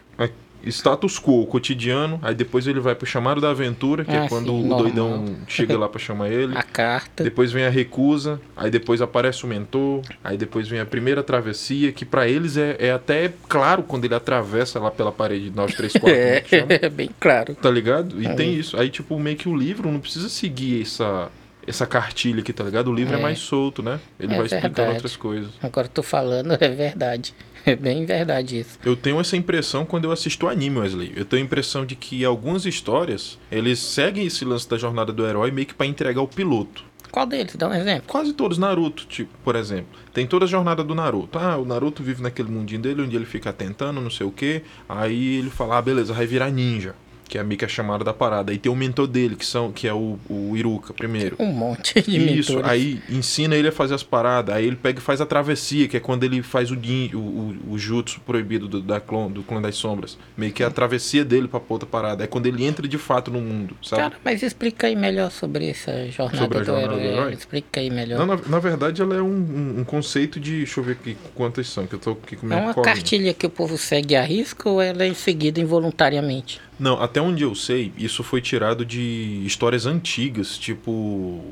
É, 0.64 0.70
Status 0.70 1.20
quo, 1.20 1.46
cotidiano, 1.48 2.20
aí 2.22 2.34
depois 2.36 2.68
ele 2.68 2.80
vai 2.80 2.96
pro 2.96 3.06
chamado 3.06 3.40
da 3.42 3.50
aventura, 3.52 4.04
que 4.06 4.12
Ah, 4.12 4.26
é 4.26 4.30
quando 4.30 4.48
sim, 4.48 4.52
o 4.64 4.68
normal. 4.68 4.80
doidão 4.80 5.26
chega 5.48 5.78
lá 5.78 5.88
pra 5.90 6.00
chamar 6.00 6.30
ele. 6.30 6.58
A 6.58 6.64
carta. 6.64 7.24
Depois 7.24 7.52
vem 7.52 7.66
a 7.66 7.70
recusa, 7.70 8.40
aí 8.56 8.70
depois 8.70 9.02
aparece 9.02 9.44
o 9.44 9.48
mentor, 9.48 10.02
aí 10.24 10.38
depois 10.38 10.68
vem 10.68 10.80
a 10.80 10.86
primeira 10.86 11.24
travessia, 11.24 11.92
que 11.92 12.06
pra 12.06 12.28
eles 12.28 12.58
é, 12.58 12.76
é 12.80 12.92
até 12.92 13.32
claro 13.48 13.84
quando 13.84 14.06
ele 14.06 14.16
atravessa 14.16 14.80
lá 14.80 14.92
pela 14.92 15.12
parede 15.12 15.52
934, 15.56 16.10
É, 16.10 16.44
é 16.86 16.90
bem 16.90 17.10
claro. 17.20 17.56
tá 17.56 17.70
ligado? 17.70 18.22
E 18.22 18.26
É. 18.28 18.34
tem 18.34 18.54
isso. 18.54 18.78
Aí, 18.80 18.90
tipo, 18.90 19.20
meio 19.20 19.38
que 19.38 19.48
o 19.50 19.56
livro 19.56 19.92
não 19.92 20.00
precisa 20.00 20.30
seguir 20.30 20.82
essa, 20.82 21.30
essa 21.70 21.86
cartilha 21.86 22.42
aqui, 22.42 22.52
tá 22.52 22.64
ligado? 22.64 22.90
O 22.90 22.94
livro 22.94 23.16
é, 23.16 23.20
É. 23.20 23.22
mais 23.22 23.40
solto, 23.40 23.82
né? 23.82 24.00
Ele 24.20 24.34
É 24.34 24.38
vai 24.38 24.46
explicando 24.46 24.74
verdade. 24.76 24.96
outras 24.96 25.16
coisas. 25.16 25.52
Agora 25.62 25.88
tô 25.88 26.04
falando, 26.04 26.52
é 26.60 26.70
verdade. 26.70 27.34
É 27.66 27.76
bem 27.76 28.06
verdade 28.06 28.60
isso. 28.60 28.80
Eu 28.86 28.96
tenho 28.96 29.20
essa 29.20 29.36
impressão 29.38 29.86
quando 29.86 30.06
eu 30.06 30.12
assisto 30.12 30.46
o 30.46 30.50
anime, 30.50 30.80
Wesley. 30.80 31.14
Eu 31.16 31.26
tenho 31.26 31.44
a 31.44 31.46
impressão 31.46 31.86
de 31.86 31.96
que 31.96 32.24
algumas 32.26 32.66
histórias, 32.66 33.38
eles 33.52 33.80
seguem 33.80 34.26
esse 34.26 34.44
lance 34.46 34.68
da 34.68 34.78
jornada 34.78 35.12
do 35.12 35.26
herói 35.28 35.52
meio 35.52 35.68
que 35.68 35.74
pra 35.74 35.86
entregar 35.86 36.22
o 36.22 36.28
piloto. 36.28 36.84
Qual 37.12 37.26
deles? 37.26 37.56
Dá 37.56 37.68
um 37.68 37.74
exemplo. 37.74 38.04
Quase 38.08 38.34
todos, 38.34 38.58
Naruto, 38.60 39.06
tipo, 39.08 39.32
por 39.44 39.56
exemplo. 39.56 39.88
Tem 40.14 40.28
toda 40.28 40.46
a 40.46 40.48
jornada 40.48 40.84
do 40.84 40.94
Naruto. 40.94 41.38
Ah, 41.40 41.58
o 41.58 41.66
Naruto 41.66 42.04
vive 42.04 42.22
naquele 42.22 42.50
mundinho 42.52 42.80
dele 42.82 43.02
onde 43.02 43.16
ele 43.16 43.26
fica 43.26 43.52
tentando, 43.52 44.00
não 44.00 44.12
sei 44.12 44.26
o 44.28 44.32
que. 44.32 44.62
Aí 44.88 45.38
ele 45.40 45.50
fala, 45.50 45.78
ah, 45.80 45.82
beleza, 45.82 46.14
vai 46.14 46.28
virar 46.28 46.50
ninja. 46.52 46.94
Que 47.30 47.38
é 47.38 47.44
meio 47.44 47.58
que 47.60 47.64
a 47.64 47.68
chamada 47.68 48.04
da 48.04 48.12
parada. 48.12 48.52
Aí 48.52 48.58
tem 48.58 48.72
o 48.72 48.76
mentor 48.76 49.06
dele, 49.08 49.36
que, 49.36 49.46
são, 49.46 49.72
que 49.72 49.88
é 49.88 49.94
o, 49.94 50.18
o 50.28 50.58
Iruka, 50.58 50.94
primeiro. 50.94 51.36
Um 51.40 51.54
monte 51.54 52.02
de 52.02 52.40
Isso, 52.40 52.54
mentores. 52.54 52.72
aí 52.72 53.02
ensina 53.08 53.56
ele 53.56 53.68
a 53.68 53.72
fazer 53.72 53.94
as 53.94 54.02
paradas. 54.02 54.56
Aí 54.56 54.66
ele 54.66 54.76
pega 54.76 54.98
e 54.98 55.02
faz 55.02 55.22
a 55.22 55.28
travessia, 55.28 55.88
que 55.88 55.96
é 55.96 56.00
quando 56.00 56.24
ele 56.24 56.42
faz 56.42 56.72
o, 56.72 56.76
din, 56.76 57.12
o, 57.14 57.20
o, 57.20 57.74
o 57.74 57.78
jutsu 57.78 58.20
proibido 58.22 58.68
do, 58.68 58.82
da 58.82 58.98
do 58.98 59.44
clã 59.44 59.62
das 59.62 59.76
sombras. 59.76 60.18
Meio 60.36 60.52
que 60.52 60.64
é 60.64 60.66
a 60.66 60.72
travessia 60.72 61.24
dele 61.24 61.48
pra 61.48 61.62
outra 61.70 61.88
parada. 61.88 62.24
É 62.24 62.28
quando 62.28 62.48
ele 62.48 62.66
entra 62.66 62.88
de 62.88 62.98
fato 62.98 63.30
no 63.30 63.40
mundo, 63.40 63.78
sabe? 63.84 64.02
Cara, 64.02 64.16
mas 64.26 64.42
explica 64.42 64.88
aí 64.88 64.96
melhor 64.96 65.30
sobre 65.30 65.70
essa 65.70 66.10
jornada, 66.10 66.38
Sobre 66.38 66.58
a 66.58 66.62
do, 66.62 66.66
jornada 66.66 66.94
do 66.96 67.00
herói. 67.00 67.14
herói? 67.14 67.34
Explica 67.34 67.80
aí 67.80 67.92
melhor. 67.92 68.18
Não, 68.18 68.26
na, 68.26 68.40
na 68.48 68.60
verdade, 68.60 69.04
ela 69.04 69.16
é 69.16 69.22
um, 69.22 69.28
um, 69.28 69.80
um 69.82 69.84
conceito 69.84 70.40
de. 70.40 70.58
Deixa 70.58 70.80
eu 70.80 70.84
ver 70.84 70.94
aqui 70.94 71.16
quantas 71.36 71.68
são, 71.68 71.86
que 71.86 71.94
eu 71.94 72.00
tô 72.00 72.12
aqui 72.12 72.36
com 72.36 72.52
é 72.52 72.56
uma 72.56 72.74
cartilha 72.74 73.34
que 73.34 73.46
o 73.46 73.50
povo 73.50 73.78
segue 73.78 74.16
a 74.16 74.24
risco 74.24 74.70
ou 74.70 74.82
ela 74.82 75.04
é 75.04 75.14
seguida 75.14 75.60
involuntariamente? 75.60 76.60
Não, 76.80 77.02
até 77.02 77.22
onde 77.22 77.44
eu 77.44 77.54
sei, 77.54 77.92
isso 77.98 78.24
foi 78.24 78.40
tirado 78.42 78.86
de 78.86 79.44
histórias 79.46 79.86
antigas, 79.86 80.58
tipo 80.58 81.44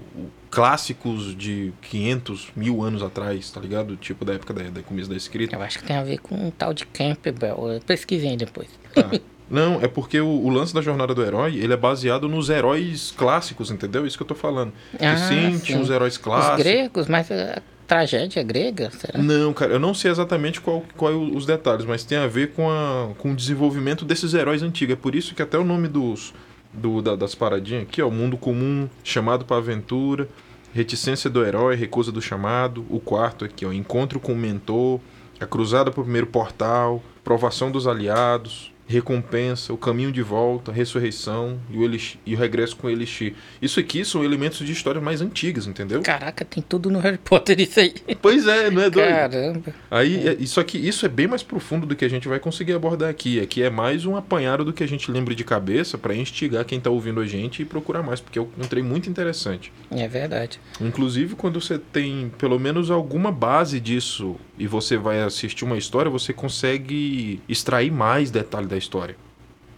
clássicos 0.50 1.35
de 1.35 1.74
500 1.81 2.47
mil 2.56 2.81
anos 2.81 3.03
atrás, 3.03 3.51
tá 3.51 3.59
ligado? 3.59 3.97
Tipo 3.97 4.24
da 4.24 4.33
época 4.33 4.53
da, 4.53 4.63
da 4.63 4.81
começo 4.81 5.09
da 5.09 5.15
escrita. 5.15 5.56
Eu 5.56 5.62
acho 5.62 5.79
que 5.79 5.85
tem 5.85 5.97
a 5.97 6.03
ver 6.03 6.19
com 6.19 6.35
um 6.35 6.50
tal 6.50 6.74
de 6.74 6.85
Campbell. 6.85 7.81
Pesquisem 7.85 8.31
aí 8.31 8.38
depois. 8.38 8.68
Tá. 8.94 9.12
Não, 9.50 9.81
é 9.81 9.88
porque 9.88 10.19
o, 10.19 10.27
o 10.27 10.50
lance 10.50 10.74
da 10.74 10.81
jornada 10.81 11.13
do 11.15 11.24
herói, 11.24 11.56
ele 11.57 11.71
é 11.74 11.77
baseado 11.77 12.27
nos 12.27 12.50
heróis 12.50 13.13
clássicos, 13.15 13.71
entendeu? 13.71 14.06
Isso 14.06 14.18
que 14.18 14.24
eu 14.24 14.27
tô 14.27 14.35
falando. 14.35 14.74
Ah, 15.00 15.15
sim, 15.15 15.57
tinha 15.59 15.79
os 15.79 15.89
heróis 15.89 16.13
Os 16.13 16.18
clássicos. 16.19 16.57
gregos, 16.63 17.07
mas 17.07 17.31
a 17.31 17.62
tragédia 17.88 18.44
grega, 18.44 18.92
será? 18.92 19.18
Não, 19.22 19.54
cara, 19.54 19.74
eu 19.74 19.80
não 19.80 19.94
sei 19.94 20.12
exatamente 20.12 20.60
qual, 20.62 20.84
qual 20.95 21.12
é 21.12 21.16
o- 21.16 21.36
os 21.36 21.45
detalhes, 21.45 21.86
mas 21.86 22.04
tem 22.04 22.18
a 22.18 22.28
ver 22.28 22.51
com, 22.51 22.69
a, 22.69 23.10
com 23.18 23.31
o 23.31 23.36
desenvolvimento 23.36 24.04
desses 24.06 24.34
heróis 24.34 24.62
antigos. 24.62 24.94
É 24.94 24.98
por 24.98 25.16
isso 25.16 25.34
que 25.34 25.42
até 25.42 25.57
o 25.57 25.63
nome 25.63 25.88
dos, 25.88 26.34
do, 26.74 27.01
da- 27.01 27.16
das 27.16 27.34
paradinhas 27.34 27.84
aqui, 27.84 28.01
ó, 28.01 28.10
Mundo 28.10 28.38
Comum, 28.38 28.89
Chamado 29.04 29.45
para 29.45 29.57
Aventura, 29.57 30.28
Reticência 30.74 31.30
do 31.30 31.44
Herói, 31.44 31.75
Recusa 31.75 32.12
do 32.12 32.22
Chamado, 32.22 32.86
o 32.89 33.00
quarto 33.00 33.45
aqui, 33.45 33.66
ó, 33.66 33.72
Encontro 33.72 34.19
com 34.19 34.34
o 34.34 34.36
Mentor, 34.36 35.00
A 35.39 35.45
Cruzada 35.45 35.89
para 35.89 36.01
o 36.01 36.04
Primeiro 36.04 36.28
Portal, 36.28 37.01
Provação 37.24 37.72
dos 37.72 37.88
Aliados, 37.88 38.72
Recompensa, 38.88 39.74
O 39.74 39.78
Caminho 39.78 40.12
de 40.12 40.22
Volta, 40.22 40.72
Ressurreição 40.72 41.60
e 41.69 41.78
o, 41.78 41.84
Elixir, 41.84 42.18
e 42.25 42.36
o 42.36 42.38
Regresso 42.38 42.78
com 42.78 42.88
o 42.88 42.89
Elixir. 42.89 43.34
Isso 43.62 43.80
aqui 43.80 44.06
são 44.06 44.24
elementos 44.24 44.66
de 44.66 44.72
histórias 44.72 45.04
mais 45.04 45.22
antigas, 45.22 45.68
entendeu? 45.68 46.01
Caraca, 46.01 46.45
tem 46.45 46.63
tudo 46.63 46.89
no 46.89 47.00
Harry 47.00 47.18
Potter 47.18 47.60
isso 47.60 47.80
aí. 47.80 47.94
Pois 48.22 48.48
é, 48.48 48.72
não 48.72 48.81
é 48.81 48.89
doido? 48.89 49.10
Caramba. 49.10 49.74
Aí, 49.92 50.28
é, 50.28 50.45
só 50.45 50.63
que 50.63 50.78
isso 50.78 51.06
é 51.06 51.10
bem 51.10 51.28
mais 51.28 51.44
profundo 51.44 51.86
do 51.86 51.95
que 51.95 52.06
a 52.06 52.10
gente 52.10 52.28
vai 52.28 52.39
conseguir 52.39 52.74
abordar 52.74 53.10
aqui. 53.10 53.39
Aqui 53.42 53.62
é 53.62 53.69
mais 53.69 54.06
um 54.06 54.16
apanhado 54.16 54.63
do 54.63 54.72
que 54.72 54.84
a 54.84 54.88
gente 54.88 55.12
lembra 55.12 55.36
de 55.36 55.44
cabeça 55.44 55.98
para 55.98 56.16
instigar 56.16 56.63
quem 56.63 56.80
tá 56.80 56.89
ouvindo 56.89 57.19
a 57.19 57.25
gente 57.25 57.62
e 57.62 57.66
procurar 57.66 58.01
mais, 58.01 58.22
porque 58.22 58.39
eu 58.39 58.50
encontrei 58.57 58.81
muito 58.81 59.10
interessante. 59.10 59.72
É 59.92 60.07
verdade. 60.07 60.60
Inclusive, 60.80 61.36
quando 61.36 61.60
você 61.60 61.78
tem 61.78 62.31
pelo 62.38 62.57
menos 62.57 62.89
alguma 62.89 63.31
base 63.31 63.80
disso 63.80 64.38
e 64.57 64.68
você 64.68 64.98
vai 64.98 65.21
assistir 65.21 65.63
uma 65.63 65.77
história, 65.77 66.09
você 66.09 66.33
consegue 66.33 67.42
extrair 67.48 67.92
mais 67.92 68.31
detalhe 68.31 68.68
da 68.68 68.77
história. 68.77 69.15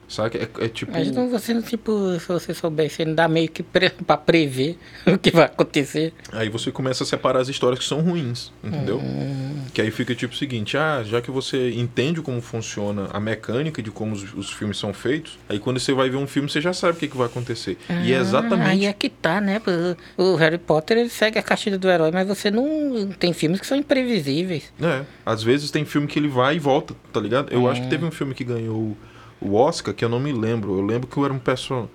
Sabe? 0.09 0.39
É, 0.39 0.65
é 0.65 0.67
tipo. 0.67 0.91
Mas 0.91 1.11
não, 1.11 1.29
você 1.29 1.53
não, 1.53 1.61
tipo, 1.61 2.19
se 2.19 2.27
você 2.27 2.53
soubesse, 2.53 3.05
não 3.05 3.13
dá 3.13 3.27
meio 3.27 3.47
que 3.47 3.61
pre 3.61 3.89
pra 4.05 4.17
prever 4.17 4.77
o 5.05 5.17
que 5.17 5.31
vai 5.31 5.45
acontecer. 5.45 6.13
Aí 6.31 6.49
você 6.49 6.71
começa 6.71 7.03
a 7.03 7.07
separar 7.07 7.39
as 7.39 7.47
histórias 7.47 7.79
que 7.79 7.85
são 7.85 8.01
ruins, 8.01 8.51
entendeu? 8.63 8.97
Hum. 8.99 9.63
Que 9.73 9.81
aí 9.81 9.91
fica 9.91 10.15
tipo 10.15 10.33
o 10.33 10.37
seguinte, 10.37 10.75
ah, 10.75 11.03
já 11.05 11.21
que 11.21 11.29
você 11.29 11.71
entende 11.71 12.21
como 12.21 12.41
funciona 12.41 13.07
a 13.13 13.19
mecânica 13.19 13.81
de 13.83 13.91
como 13.91 14.13
os, 14.13 14.33
os 14.33 14.51
filmes 14.51 14.77
são 14.77 14.91
feitos, 14.93 15.37
aí 15.47 15.59
quando 15.59 15.79
você 15.79 15.93
vai 15.93 16.09
ver 16.09 16.17
um 16.17 16.27
filme, 16.27 16.49
você 16.49 16.59
já 16.59 16.73
sabe 16.73 16.97
o 16.97 16.99
que, 16.99 17.07
que 17.07 17.15
vai 17.17 17.27
acontecer. 17.27 17.77
e 18.03 18.11
é 18.11 18.17
Ah, 18.17 18.21
exatamente. 18.21 18.69
Aí 18.69 18.85
é 18.85 18.93
que 18.93 19.09
tá, 19.09 19.39
né? 19.39 19.61
O 20.17 20.35
Harry 20.35 20.57
Potter 20.57 20.97
ele 20.97 21.09
segue 21.09 21.37
a 21.37 21.43
caixilha 21.43 21.77
do 21.77 21.87
herói, 21.89 22.09
mas 22.11 22.27
você 22.27 22.49
não. 22.49 23.09
Tem 23.19 23.31
filmes 23.31 23.59
que 23.59 23.67
são 23.67 23.77
imprevisíveis. 23.77 24.73
É, 24.81 25.03
às 25.25 25.43
vezes 25.43 25.69
tem 25.69 25.85
filme 25.85 26.07
que 26.07 26.17
ele 26.17 26.27
vai 26.27 26.55
e 26.55 26.59
volta, 26.59 26.95
tá 27.13 27.19
ligado? 27.19 27.51
Eu 27.53 27.69
acho 27.69 27.81
que 27.81 27.87
teve 27.89 28.05
um 28.05 28.11
filme 28.11 28.33
que 28.33 28.43
ganhou 28.43 28.97
o 29.41 29.55
Oscar, 29.55 29.93
que 29.93 30.03
eu 30.03 30.09
não 30.09 30.19
me 30.19 30.31
lembro. 30.31 30.77
Eu 30.77 30.85
lembro 30.85 31.07
que 31.07 31.17
eu 31.17 31.25
era 31.25 31.33
um 31.33 31.39
personagem. 31.39 31.89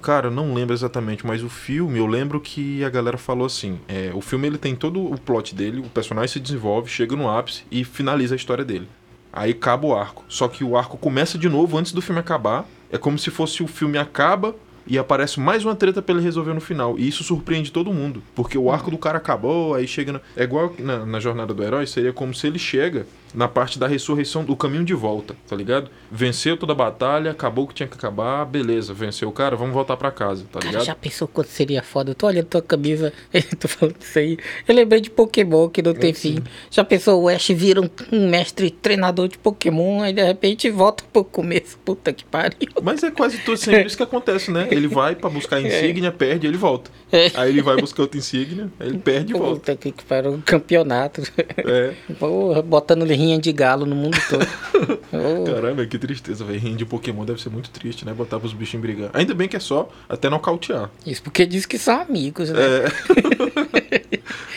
Cara, 0.00 0.28
eu 0.28 0.30
não 0.30 0.54
lembro 0.54 0.72
exatamente, 0.72 1.26
mas 1.26 1.42
o 1.42 1.48
filme, 1.48 1.98
eu 1.98 2.06
lembro 2.06 2.40
que 2.40 2.84
a 2.84 2.88
galera 2.88 3.18
falou 3.18 3.46
assim: 3.46 3.80
é, 3.88 4.12
o 4.14 4.20
filme 4.20 4.46
ele 4.46 4.58
tem 4.58 4.76
todo 4.76 5.04
o 5.04 5.18
plot 5.20 5.54
dele, 5.54 5.80
o 5.80 5.88
personagem 5.90 6.32
se 6.32 6.40
desenvolve, 6.40 6.88
chega 6.88 7.16
no 7.16 7.28
ápice 7.28 7.64
e 7.70 7.84
finaliza 7.84 8.34
a 8.34 8.36
história 8.36 8.64
dele. 8.64 8.88
Aí 9.32 9.50
acaba 9.50 9.86
o 9.86 9.94
arco. 9.94 10.24
Só 10.28 10.48
que 10.48 10.62
o 10.62 10.76
arco 10.76 10.96
começa 10.96 11.36
de 11.36 11.48
novo 11.48 11.76
antes 11.76 11.92
do 11.92 12.00
filme 12.00 12.20
acabar. 12.20 12.64
É 12.90 12.96
como 12.96 13.18
se 13.18 13.30
fosse 13.30 13.62
o 13.62 13.66
filme 13.66 13.98
acaba 13.98 14.54
e 14.86 14.98
aparece 14.98 15.40
mais 15.40 15.64
uma 15.64 15.74
treta 15.74 16.00
pra 16.00 16.14
ele 16.14 16.24
resolver 16.24 16.54
no 16.54 16.60
final. 16.60 16.98
E 16.98 17.08
isso 17.08 17.24
surpreende 17.24 17.72
todo 17.72 17.92
mundo. 17.92 18.22
Porque 18.34 18.56
o 18.56 18.70
arco 18.70 18.90
do 18.90 18.96
cara 18.96 19.18
acabou, 19.18 19.74
aí 19.74 19.86
chega. 19.86 20.22
É 20.36 20.44
igual 20.44 20.72
na, 20.78 21.04
na 21.04 21.20
jornada 21.20 21.52
do 21.52 21.62
herói, 21.62 21.86
seria 21.86 22.12
como 22.12 22.32
se 22.32 22.46
ele 22.46 22.58
chega 22.58 23.06
na 23.36 23.46
parte 23.46 23.78
da 23.78 23.86
ressurreição, 23.86 24.42
do 24.42 24.56
caminho 24.56 24.82
de 24.82 24.94
volta, 24.94 25.36
tá 25.46 25.54
ligado? 25.54 25.90
Venceu 26.10 26.56
toda 26.56 26.72
a 26.72 26.76
batalha, 26.76 27.30
acabou 27.30 27.64
o 27.64 27.68
que 27.68 27.74
tinha 27.74 27.86
que 27.86 27.94
acabar, 27.94 28.46
beleza, 28.46 28.94
venceu 28.94 29.28
o 29.28 29.32
cara, 29.32 29.54
vamos 29.54 29.74
voltar 29.74 29.96
pra 29.98 30.10
casa, 30.10 30.44
tá 30.50 30.58
Cara, 30.58 30.70
ligado? 30.70 30.86
já 30.86 30.94
pensou 30.94 31.28
quanto 31.28 31.48
seria 31.48 31.82
foda? 31.82 32.12
Eu 32.12 32.14
tô 32.14 32.26
olhando 32.26 32.46
tua 32.46 32.62
camisa, 32.62 33.12
tô 33.60 33.68
falando 33.68 33.96
isso 34.00 34.18
aí. 34.18 34.38
Eu 34.66 34.74
lembrei 34.74 35.02
de 35.02 35.10
Pokémon 35.10 35.68
que 35.68 35.82
não 35.82 35.92
tem 35.92 36.14
fim. 36.14 36.38
Já 36.70 36.82
pensou, 36.82 37.22
o 37.22 37.28
Ash 37.28 37.48
vira 37.48 37.80
um, 37.80 37.90
um 38.10 38.28
mestre 38.28 38.70
treinador 38.70 39.28
de 39.28 39.36
Pokémon, 39.36 40.00
aí 40.00 40.14
de 40.14 40.24
repente 40.24 40.70
volta 40.70 41.04
pro 41.12 41.22
começo. 41.22 41.78
Puta 41.84 42.14
que 42.14 42.24
pariu. 42.24 42.56
Mas 42.82 43.02
é 43.02 43.10
quase 43.10 43.38
tudo 43.38 43.58
sempre 43.58 43.84
isso 43.86 43.98
que 43.98 44.02
acontece, 44.02 44.50
né? 44.50 44.66
Ele 44.70 44.88
vai 44.88 45.14
pra 45.14 45.28
buscar 45.28 45.56
a 45.56 45.60
insígnia, 45.62 46.10
perde, 46.10 46.46
ele 46.46 46.56
volta. 46.56 46.90
É. 47.12 47.30
Aí 47.34 47.50
ele 47.50 47.60
vai 47.60 47.76
buscar 47.76 48.02
outra 48.02 48.18
insígnia, 48.18 48.70
ele 48.80 48.96
perde 48.98 49.34
e 49.34 49.38
volta. 49.38 49.74
Puta 49.74 49.76
que 49.76 50.04
pariu, 50.04 50.32
um 50.32 50.40
campeonato. 50.40 51.22
É. 51.58 51.92
Porra, 52.18 52.62
botando 52.62 53.04
rinha 53.26 53.38
de 53.40 53.52
galo 53.52 53.84
no 53.86 53.94
mundo 53.96 54.16
todo. 54.30 54.46
Ô, 55.12 55.44
Caramba, 55.44 55.84
que 55.86 55.98
tristeza, 55.98 56.44
velho. 56.44 56.60
Rinha 56.60 56.76
de 56.76 56.84
Pokémon 56.84 57.24
deve 57.24 57.40
ser 57.40 57.48
muito 57.50 57.70
triste, 57.70 58.04
né? 58.04 58.12
Botar 58.12 58.38
pros 58.38 58.52
bichinhos 58.52 58.82
brigar. 58.82 59.10
Ainda 59.12 59.34
bem 59.34 59.48
que 59.48 59.56
é 59.56 59.60
só 59.60 59.88
até 60.08 60.28
nocautear. 60.30 60.90
Isso 61.04 61.22
porque 61.22 61.44
diz 61.44 61.66
que 61.66 61.78
são 61.78 62.00
amigos, 62.00 62.50
né? 62.50 62.58
É. 62.60 62.86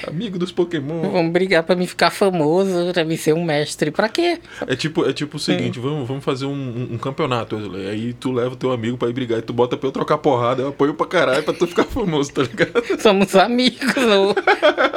Amigo 0.09 0.39
dos 0.39 0.51
Pokémon. 0.51 1.09
Vamos 1.11 1.31
brigar 1.31 1.61
pra 1.63 1.75
me 1.75 1.85
ficar 1.85 2.09
famoso, 2.09 2.91
pra 2.93 3.03
me 3.03 3.17
ser 3.17 3.33
um 3.33 3.43
mestre. 3.43 3.91
Pra 3.91 4.09
quê? 4.09 4.39
É 4.65 4.75
tipo, 4.75 5.05
é 5.07 5.13
tipo 5.13 5.37
o 5.37 5.39
seguinte, 5.39 5.79
vamos, 5.79 6.07
vamos 6.07 6.23
fazer 6.23 6.45
um, 6.45 6.51
um- 6.53 6.89
um 6.93 6.97
campeonato, 6.97 7.55
Wesley. 7.57 7.87
Aí 7.87 8.13
tu 8.13 8.31
leva 8.31 8.53
o 8.53 8.55
teu 8.55 8.71
amigo 8.71 8.97
pra 8.97 9.09
ir 9.09 9.13
brigar 9.13 9.39
e 9.39 9.41
tu 9.41 9.53
bota 9.53 9.77
pra 9.77 9.87
eu 9.87 9.91
trocar 9.91 10.17
porrada, 10.17 10.61
eu 10.63 10.69
apoio 10.69 10.93
pra 10.93 11.05
caralho 11.05 11.43
pra 11.43 11.53
tu 11.53 11.67
ficar 11.67 11.83
famoso, 11.83 12.31
tá 12.33 12.41
ligado? 12.41 12.81
Somos 13.01 13.35
amigos, 13.35 13.93
não. 13.95 14.33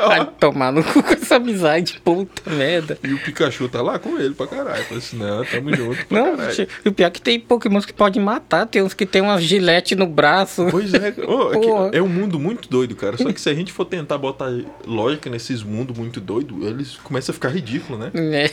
Vai 0.09 0.25
tomar 0.41 0.73
no 0.73 0.83
cu 0.83 1.03
com 1.03 1.13
essa 1.13 1.37
amizade, 1.37 2.01
puta 2.05 2.51
merda. 2.51 2.99
E 3.05 3.13
o 3.13 3.19
Pikachu 3.19 3.62
tá 3.69 3.83
lá 3.83 3.99
com 3.99 4.19
ele 4.19 4.35
pra 4.35 4.47
caralho. 4.47 4.83
Falei 4.85 4.99
assim, 4.99 5.17
não, 5.17 5.45
tamo 5.45 5.75
junto 5.75 6.07
pra 6.07 6.19
Não, 6.21 6.37
caralho. 6.37 6.69
o 6.87 6.93
pior 6.93 7.07
é 7.07 7.11
que 7.11 7.21
tem 7.21 7.41
pokémons 7.41 7.85
que 7.87 7.93
podem 7.93 8.23
matar, 8.23 8.67
tem 8.67 8.83
uns 8.83 8.95
que 8.95 9.07
tem 9.07 9.23
uma 9.23 9.41
gilete 9.41 9.95
no 9.95 10.07
braço. 10.07 10.67
Pois 10.71 10.93
é, 10.95 11.15
ô, 11.27 11.91
é, 11.93 11.99
é 11.99 12.03
um 12.03 12.09
mundo 12.09 12.39
muito 12.39 12.69
doido, 12.69 12.95
cara. 12.95 13.17
Só 13.17 13.33
que 13.33 13.41
se 13.41 13.49
a 13.49 13.55
gente 13.55 13.73
for 13.73 13.85
tentar 13.85 14.19
botar 14.19 14.51
lógica 14.87 15.29
nesses 15.31 15.63
mundos 15.63 15.97
muito 15.97 16.21
doidos, 16.21 16.67
eles 16.67 16.97
começam 16.97 17.33
a 17.33 17.35
ficar 17.35 17.49
ridículo, 17.49 17.99
né? 17.99 18.11
É. 18.15 18.51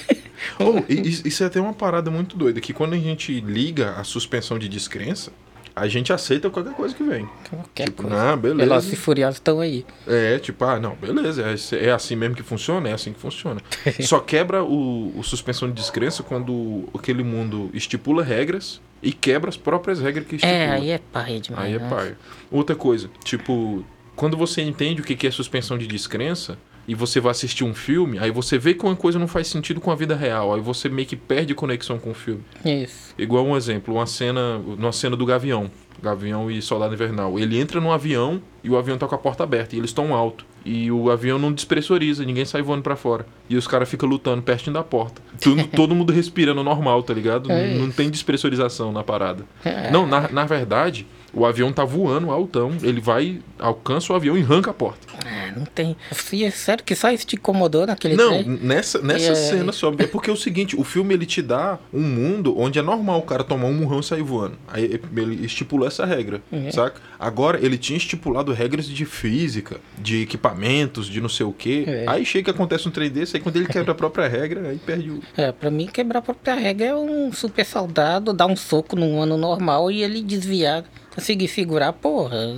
Oh, 0.59 0.81
isso 0.89 1.43
é 1.43 1.47
até 1.47 1.59
uma 1.59 1.73
parada 1.73 2.09
muito 2.09 2.37
doida, 2.37 2.61
que 2.61 2.73
quando 2.73 2.93
a 2.93 2.97
gente 2.97 3.39
liga 3.41 3.91
a 3.97 4.03
suspensão 4.03 4.57
de 4.57 4.69
descrença, 4.69 5.31
a 5.79 5.87
gente 5.87 6.11
aceita 6.11 6.49
qualquer 6.49 6.73
coisa 6.73 6.93
que 6.93 7.03
vem. 7.03 7.27
Qualquer 7.49 7.85
tipo, 7.85 8.03
coisa. 8.03 8.31
ah, 8.31 8.35
beleza. 8.35 8.67
Velozes 8.67 8.93
e 8.93 8.95
Furiosos 8.95 9.35
estão 9.35 9.59
aí. 9.59 9.85
É, 10.07 10.37
tipo, 10.39 10.63
ah, 10.65 10.79
não, 10.79 10.95
beleza, 10.95 11.43
é, 11.43 11.85
é 11.85 11.91
assim 11.91 12.15
mesmo 12.15 12.35
que 12.35 12.43
funciona, 12.43 12.89
é 12.89 12.93
assim 12.93 13.13
que 13.13 13.19
funciona. 13.19 13.61
Só 14.01 14.19
quebra 14.19 14.63
o, 14.63 15.17
o 15.17 15.23
suspensão 15.23 15.67
de 15.67 15.73
descrença 15.73 16.23
quando 16.23 16.89
aquele 16.93 17.23
mundo 17.23 17.69
estipula 17.73 18.23
regras 18.23 18.81
e 19.01 19.11
quebra 19.11 19.49
as 19.49 19.57
próprias 19.57 19.99
regras 19.99 20.27
que 20.27 20.35
estipula. 20.35 20.57
É, 20.57 20.69
aí 20.71 20.89
é 20.91 20.97
pai 20.97 21.39
demais. 21.39 21.65
Aí 21.65 21.75
é 21.75 21.79
né? 21.79 21.89
paia. 21.89 22.17
Outra 22.51 22.75
coisa, 22.75 23.09
tipo, 23.23 23.85
quando 24.15 24.35
você 24.35 24.61
entende 24.61 25.01
o 25.01 25.03
que 25.03 25.15
que 25.15 25.27
é 25.27 25.31
suspensão 25.31 25.77
de 25.77 25.87
descrença 25.87 26.57
e 26.89 26.95
você 26.95 27.19
vai 27.19 27.29
assistir 27.29 27.63
um 27.63 27.75
filme, 27.75 28.17
aí 28.17 28.31
você 28.31 28.57
vê 28.57 28.73
que 28.73 28.83
uma 28.83 28.95
coisa 28.95 29.19
não 29.19 29.27
faz 29.27 29.47
sentido 29.47 29.79
com 29.79 29.91
a 29.91 29.95
vida 29.95 30.15
real, 30.15 30.55
aí 30.55 30.59
você 30.59 30.89
meio 30.89 31.07
que 31.07 31.15
perde 31.15 31.53
conexão 31.53 31.99
com 31.99 32.09
o 32.09 32.13
filme. 32.15 32.43
Isso. 32.65 33.13
Igual 33.15 33.45
um 33.45 33.55
exemplo, 33.55 33.93
uma 33.93 34.07
cena, 34.07 34.57
uma 34.57 34.91
cena 34.91 35.15
do 35.15 35.23
Gavião, 35.23 35.69
Gavião 36.01 36.49
e 36.49 36.59
Soldado 36.63 36.95
Invernal. 36.95 37.37
Ele 37.37 37.59
entra 37.59 37.79
num 37.79 37.91
avião 37.91 38.41
e 38.63 38.71
o 38.71 38.75
avião 38.75 38.97
tá 38.97 39.05
com 39.05 39.13
a 39.13 39.19
porta 39.19 39.43
aberta 39.43 39.75
e 39.75 39.77
eles 39.77 39.91
estão 39.91 40.15
alto. 40.15 40.43
E 40.65 40.91
o 40.91 41.11
avião 41.11 41.37
não 41.37 41.53
despressuriza, 41.53 42.25
ninguém 42.25 42.43
sai 42.43 42.63
voando 42.63 42.81
pra 42.81 42.95
fora. 42.95 43.23
E 43.47 43.55
os 43.55 43.67
caras 43.67 43.87
ficam 43.87 44.09
lutando 44.09 44.41
pertinho 44.41 44.73
da 44.73 44.83
porta. 44.83 45.21
Todo, 45.39 45.67
todo 45.69 45.93
mundo 45.93 46.11
respirando 46.11 46.63
normal, 46.63 47.03
tá 47.03 47.13
ligado? 47.13 47.51
É 47.51 47.75
Não, 47.75 47.85
não 47.85 47.91
tem 47.91 48.09
despressurização 48.09 48.91
na 48.91 49.03
parada. 49.03 49.45
É. 49.63 49.91
Não, 49.91 50.07
na, 50.07 50.27
na 50.29 50.45
verdade, 50.45 51.05
o 51.33 51.45
avião 51.45 51.71
tá 51.71 51.83
voando 51.85 52.31
altão. 52.31 52.71
Ele 52.81 52.99
vai, 53.01 53.39
alcança 53.57 54.11
o 54.11 54.15
avião 54.15 54.37
e 54.37 54.41
arranca 54.41 54.71
a 54.71 54.73
porta. 54.73 55.07
Ah, 55.25 55.53
não 55.57 55.65
tem. 55.65 55.95
É 56.43 56.51
sério 56.51 56.83
que 56.83 56.95
só 56.95 57.11
isso 57.11 57.25
te 57.25 57.35
incomodou 57.35 57.85
naquele 57.85 58.15
Não, 58.15 58.29
trem? 58.43 58.59
nessa, 58.61 59.01
nessa 59.01 59.31
É. 59.31 59.35
cena 59.35 59.71
só. 59.71 59.93
É 59.97 60.07
porque 60.07 60.29
é 60.29 60.33
o 60.33 60.37
seguinte, 60.37 60.75
o 60.79 60.83
filme 60.83 61.13
ele 61.13 61.25
te 61.25 61.41
dá 61.41 61.77
um 61.93 62.01
mundo 62.01 62.57
onde 62.57 62.79
é 62.79 62.81
normal 62.81 63.19
o 63.19 63.23
cara 63.23 63.43
tomar 63.43 63.67
um 63.67 63.73
murrão 63.73 63.99
e 63.99 64.03
sair 64.03 64.21
voando. 64.23 64.57
Aí 64.67 64.99
ele 65.15 65.45
estipulou 65.45 65.87
essa 65.87 66.05
regra, 66.05 66.41
Uhum. 66.51 66.71
saca? 66.71 67.01
Agora, 67.19 67.59
ele 67.63 67.77
tinha 67.77 67.97
estipulado 67.97 68.53
regras 68.53 68.85
de 68.85 69.05
física, 69.05 69.79
de 69.97 70.21
equipamentos, 70.21 71.07
de 71.07 71.19
não 71.21 71.29
sei 71.29 71.45
o 71.45 71.51
quê. 71.53 71.83
É. 71.87 72.05
Aí 72.07 72.25
chega 72.25 72.45
que 72.45 72.51
acontece 72.51 72.87
um 72.87 72.91
trem 72.91 73.09
desse, 73.09 73.35
aí 73.35 73.43
quando 73.43 73.57
ele 73.57 73.67
quebra 73.67 73.91
a 73.91 73.95
própria 73.95 74.27
regra, 74.27 74.69
aí 74.69 74.77
perde 74.77 75.09
o... 75.11 75.21
É, 75.35 75.51
pra 75.51 75.69
mim 75.69 75.87
quebrar 75.87 76.19
a 76.19 76.21
própria 76.21 76.55
regra 76.55 76.87
é 76.87 76.95
um 76.95 77.31
super 77.33 77.65
soldado 77.65 78.31
dar 78.33 78.45
um 78.47 78.55
soco 78.55 78.95
num 78.95 79.21
ano 79.21 79.37
normal 79.37 79.91
e 79.91 80.01
ele 80.01 80.21
desviar, 80.21 80.83
conseguir 81.13 81.47
segurar, 81.47 81.93
porra. 81.93 82.57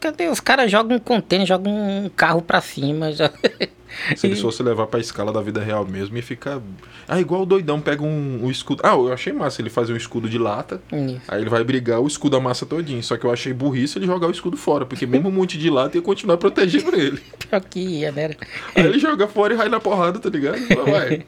Cadê? 0.00 0.28
Os 0.28 0.40
caras 0.40 0.70
jogam 0.70 0.96
um 0.96 1.00
container, 1.00 1.46
jogam 1.46 1.72
um 1.72 2.08
carro 2.08 2.42
pra 2.42 2.60
cima. 2.60 3.12
Já... 3.12 3.30
Se 4.16 4.26
ele 4.26 4.36
fosse 4.36 4.62
levar 4.62 4.86
pra 4.86 5.00
escala 5.00 5.32
da 5.32 5.40
vida 5.40 5.60
real 5.60 5.86
mesmo, 5.86 6.16
ia 6.16 6.22
ficar... 6.22 6.60
Ah, 7.08 7.20
igual 7.20 7.42
o 7.42 7.46
doidão 7.46 7.80
pega 7.80 8.02
um, 8.02 8.44
um 8.44 8.50
escudo... 8.50 8.82
Ah, 8.84 8.94
eu 8.94 9.12
achei 9.12 9.32
massa 9.32 9.60
ele 9.60 9.70
fazer 9.70 9.92
um 9.92 9.96
escudo 9.96 10.28
de 10.28 10.38
lata, 10.38 10.80
Isso. 10.92 11.20
Aí 11.28 11.40
ele 11.40 11.50
vai 11.50 11.64
brigar, 11.64 12.00
o 12.00 12.06
escudo 12.06 12.36
amassa 12.36 12.66
todinho. 12.66 13.02
Só 13.02 13.16
que 13.16 13.24
eu 13.24 13.32
achei 13.32 13.52
burrice 13.52 13.98
ele 13.98 14.06
jogar 14.06 14.28
o 14.28 14.30
escudo 14.30 14.56
fora, 14.56 14.84
porque 14.86 15.06
mesmo 15.06 15.28
um 15.28 15.32
monte 15.32 15.58
de 15.58 15.70
lata 15.70 15.96
ia 15.96 16.02
continuar 16.02 16.36
protegendo 16.36 16.94
ele. 16.94 17.20
Pior 17.38 17.60
que 17.60 17.80
ia, 17.80 18.12
né? 18.12 18.30
Aí 18.74 18.84
ele 18.84 18.98
joga 18.98 19.26
fora 19.26 19.54
e 19.54 19.56
vai 19.56 19.68
na 19.68 19.80
porrada, 19.80 20.18
tá 20.18 20.28
ligado? 20.28 20.58
Fala, 20.58 20.90
Vai, 20.90 21.24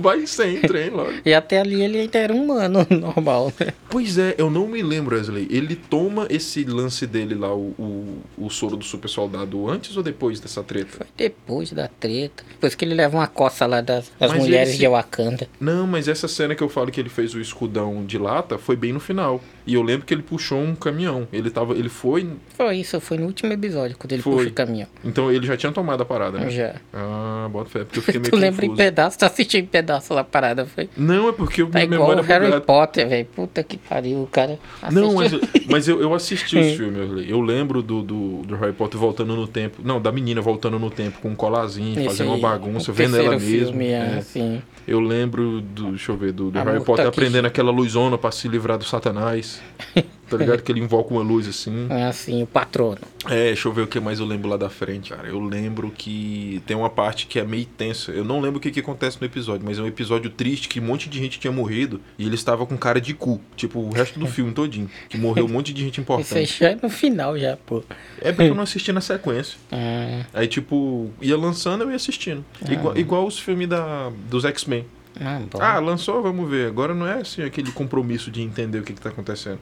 vai 0.00 0.26
sem 0.26 0.60
trem 0.60 0.90
logo. 0.90 1.12
E 1.24 1.32
até 1.32 1.60
ali 1.60 1.82
ele 1.82 2.00
ainda 2.00 2.18
era 2.18 2.32
um 2.32 2.44
humano 2.44 2.86
normal, 2.90 3.52
né? 3.58 3.72
Pois 3.88 4.18
é, 4.18 4.34
eu 4.38 4.50
não 4.50 4.66
me 4.66 4.82
lembro, 4.82 5.16
Wesley. 5.16 5.48
Ele 5.50 5.76
toma 5.76 6.26
esse 6.30 6.64
lance 6.64 7.06
dele 7.06 7.34
lá, 7.34 7.54
o, 7.54 7.74
o, 7.78 8.18
o 8.46 8.50
soro 8.50 8.76
do 8.76 8.84
super 8.84 9.08
soldado, 9.08 9.68
antes 9.68 9.96
ou 9.96 10.02
depois 10.02 10.40
dessa 10.40 10.62
treta? 10.62 10.98
Foi 10.98 11.06
depois 11.16 11.72
da 11.72 11.88
treta. 11.88 12.05
Depois 12.52 12.74
que 12.74 12.84
ele 12.84 12.94
leva 12.94 13.16
uma 13.16 13.26
coça 13.26 13.66
lá 13.66 13.80
das, 13.80 14.10
das 14.18 14.32
mulheres 14.32 14.70
se- 14.72 14.78
de 14.78 14.88
Wakanda. 14.88 15.48
Não, 15.60 15.86
mas 15.86 16.08
essa 16.08 16.26
cena 16.28 16.54
que 16.54 16.62
eu 16.62 16.68
falo 16.68 16.90
que 16.90 17.00
ele 17.00 17.08
fez 17.08 17.34
o 17.34 17.40
escudão 17.40 18.04
de 18.04 18.18
lata 18.18 18.58
foi 18.58 18.76
bem 18.76 18.92
no 18.92 19.00
final. 19.00 19.40
E 19.66 19.74
eu 19.74 19.82
lembro 19.82 20.06
que 20.06 20.14
ele 20.14 20.22
puxou 20.22 20.60
um 20.60 20.74
caminhão. 20.76 21.26
Ele 21.32 21.50
tava. 21.50 21.74
Ele 21.74 21.88
foi. 21.88 22.28
Foi 22.56 22.76
isso, 22.76 23.00
foi 23.00 23.18
no 23.18 23.26
último 23.26 23.52
episódio, 23.52 23.96
quando 23.98 24.12
ele 24.12 24.22
Foi. 24.22 24.34
puxa 24.36 24.48
o 24.48 24.52
caminhão. 24.52 24.86
Então 25.04 25.30
ele 25.32 25.44
já 25.44 25.56
tinha 25.56 25.72
tomado 25.72 26.02
a 26.02 26.04
parada, 26.04 26.38
né? 26.38 26.48
Já. 26.50 26.76
Ah, 26.94 27.48
bota 27.50 27.68
fé, 27.70 27.80
porque 27.80 27.98
eu 27.98 28.02
fiquei 28.04 28.20
meio 28.20 28.30
Tu 28.30 28.36
lembra 28.36 28.64
em 28.64 28.68
confuso. 28.68 28.84
pedaço, 28.86 29.18
tu 29.18 29.24
assistiu 29.24 29.58
em 29.60 29.66
pedaço 29.66 30.14
lá 30.14 30.20
a 30.20 30.24
parada, 30.24 30.64
foi? 30.66 30.88
Não, 30.96 31.28
é 31.28 31.32
porque 31.32 31.62
eu 31.62 31.66
Tá 31.66 31.80
minha 31.80 31.84
igual 31.86 32.10
memória 32.10 32.20
é 32.20 32.24
Harry 32.32 32.44
bugada. 32.46 32.60
Potter, 32.64 33.08
velho. 33.08 33.26
Puta 33.34 33.62
que 33.64 33.76
pariu, 33.76 34.22
o 34.22 34.26
cara. 34.28 34.56
Não, 34.92 35.14
mas, 35.14 35.34
assistiu- 35.34 35.62
mas 35.68 35.88
eu, 35.88 36.00
eu 36.00 36.14
assisti 36.14 36.56
os 36.58 36.66
filmes, 36.76 37.28
eu 37.28 37.40
lembro 37.40 37.82
do, 37.82 38.02
do, 38.02 38.42
do 38.42 38.54
Harry 38.56 38.72
Potter 38.72 38.98
voltando 39.00 39.34
no 39.34 39.48
tempo. 39.48 39.82
Não, 39.84 40.00
da 40.00 40.12
menina 40.12 40.40
voltando 40.40 40.78
no 40.78 40.90
tempo 40.90 41.18
com 41.20 41.30
um 41.30 41.34
colazinho, 41.34 41.95
Fazendo 42.04 42.28
uma 42.28 42.36
aí, 42.36 42.42
bagunça, 42.42 42.92
vendo 42.92 43.16
ela 43.16 43.38
mesma. 43.38 43.82
é, 43.82 44.22
é. 44.36 44.62
Eu 44.86 45.00
lembro 45.00 45.60
do. 45.60 45.90
Deixa 45.90 46.12
eu 46.12 46.16
ver, 46.16 46.32
do, 46.32 46.50
do 46.50 46.58
Harry 46.58 46.84
Potter 46.84 47.04
tá 47.04 47.08
aprendendo 47.08 47.46
aquela 47.46 47.70
luzona 47.70 48.16
pra 48.16 48.30
se 48.30 48.46
livrar 48.48 48.78
do 48.78 48.84
Satanás. 48.84 49.60
Tá 50.28 50.36
ligado? 50.36 50.62
que 50.62 50.72
ele 50.72 50.80
invoca 50.80 51.12
uma 51.12 51.22
luz 51.22 51.46
assim. 51.48 51.86
É 51.96 52.04
assim, 52.04 52.42
o 52.42 52.46
patrono. 52.46 52.98
É, 53.26 53.46
deixa 53.46 53.68
eu 53.68 53.72
ver 53.72 53.82
o 53.82 53.86
que 53.86 53.98
mais 54.00 54.20
eu 54.20 54.26
lembro 54.26 54.48
lá 54.48 54.56
da 54.56 54.68
frente, 54.68 55.10
cara. 55.10 55.28
Eu 55.28 55.40
lembro 55.40 55.90
que 55.90 56.62
tem 56.66 56.76
uma 56.76 56.90
parte 56.90 57.26
que 57.26 57.38
é 57.38 57.44
meio 57.44 57.64
tensa. 57.64 58.12
Eu 58.12 58.24
não 58.24 58.40
lembro 58.40 58.58
o 58.58 58.60
que, 58.60 58.70
que 58.70 58.80
acontece 58.80 59.18
no 59.20 59.26
episódio, 59.26 59.64
mas 59.64 59.78
é 59.78 59.82
um 59.82 59.86
episódio 59.86 60.30
triste 60.30 60.68
que 60.68 60.80
um 60.80 60.84
monte 60.84 61.08
de 61.08 61.18
gente 61.18 61.38
tinha 61.38 61.52
morrido 61.52 62.00
e 62.18 62.26
ele 62.26 62.34
estava 62.34 62.66
com 62.66 62.76
cara 62.76 63.00
de 63.00 63.14
cu. 63.14 63.40
Tipo, 63.56 63.80
o 63.80 63.90
resto 63.90 64.18
do 64.18 64.26
filme 64.26 64.52
todinho. 64.52 64.90
Que 65.08 65.16
morreu 65.18 65.46
um 65.46 65.48
monte 65.48 65.72
de 65.72 65.82
gente 65.82 66.00
Isso 66.00 66.12
aí 66.12 66.20
importante. 66.44 66.58
já 66.58 66.70
é 66.70 66.78
no 66.80 66.88
final, 66.88 67.38
já, 67.38 67.56
pô. 67.56 67.82
É 68.20 68.32
porque 68.32 68.50
eu 68.50 68.54
não 68.54 68.62
assisti 68.62 68.92
na 68.92 69.00
sequência. 69.00 69.56
Ah, 69.78 70.24
Aí, 70.32 70.46
tipo, 70.46 71.10
ia 71.20 71.36
lançando 71.36 71.82
eu 71.82 71.90
ia 71.90 71.96
assistindo. 71.96 72.44
Igual, 72.68 72.96
igual 72.96 73.26
os 73.26 73.38
filmes 73.38 73.68
da, 73.68 74.10
dos 74.28 74.44
X-Men. 74.44 74.84
Ah. 75.20 75.40
Ah, 75.60 75.78
lançou, 75.78 76.22
vamos 76.22 76.48
ver. 76.48 76.68
Agora 76.68 76.94
não 76.94 77.06
é 77.06 77.20
assim 77.20 77.42
aquele 77.42 77.72
compromisso 77.72 78.30
de 78.30 78.42
entender 78.42 78.78
o 78.78 78.82
que, 78.82 78.92
que 78.92 79.00
tá 79.00 79.08
acontecendo. 79.08 79.58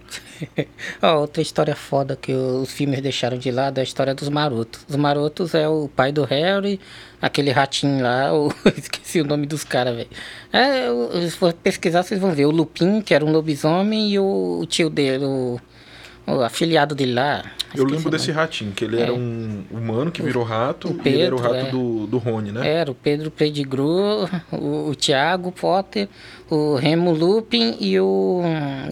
Ó, 1.00 1.20
outra 1.20 1.42
história 1.42 1.76
foda 1.76 2.16
que 2.16 2.32
os 2.32 2.73
filmes 2.73 3.00
deixaram 3.00 3.38
de 3.38 3.50
lado 3.50 3.78
é 3.78 3.80
a 3.80 3.84
história 3.84 4.14
dos 4.14 4.28
marotos. 4.28 4.84
Os 4.88 4.96
marotos 4.96 5.54
é 5.54 5.68
o 5.68 5.88
pai 5.88 6.11
do 6.11 6.25
Harry, 6.25 6.80
aquele 7.20 7.50
ratinho 7.50 8.02
lá, 8.02 8.34
o... 8.34 8.52
esqueci 8.76 9.20
o 9.20 9.25
nome 9.25 9.46
dos 9.46 9.64
caras, 9.64 9.94
velho. 9.96 10.11
É, 10.52 10.88
se 11.28 11.37
for 11.37 11.52
pesquisar, 11.52 12.02
vocês 12.02 12.20
vão 12.20 12.32
ver. 12.32 12.46
O 12.46 12.50
Lupin, 12.50 13.00
que 13.00 13.14
era 13.14 13.25
um 13.25 13.30
lobisomem, 13.30 14.11
e 14.11 14.18
o, 14.18 14.61
o 14.61 14.66
tio 14.66 14.90
dele, 14.90 15.25
o, 15.25 15.61
o 16.26 16.40
afiliado 16.40 16.95
dele 16.95 17.14
lá. 17.14 17.45
Eu 17.75 17.85
lembro 17.85 18.11
desse 18.11 18.31
ratinho, 18.31 18.73
que 18.73 18.85
ele 18.85 19.00
era 19.00 19.12
um 19.12 19.64
humano 19.71 20.12
que 20.12 20.23
virou 20.23 20.45
rato 20.45 20.88
o 20.88 21.00
e 21.04 21.09
ele 21.09 21.23
era 21.23 21.35
o 21.35 21.38
Pedro, 21.38 21.54
rato 21.54 21.66
é. 21.66 21.71
do, 21.71 22.07
do 22.07 22.19
Rony, 22.19 22.52
né? 22.52 22.66
Era 22.66 22.90
o 22.90 22.95
Pedro 22.95 23.31
Pedigru, 23.31 24.28
o, 24.52 24.90
o 24.90 24.95
Thiago 24.95 25.50
Potter, 25.50 26.09
o 26.49 26.76
Remo 26.76 27.12
Lupin 27.12 27.76
e 27.81 27.99
o, 27.99 28.43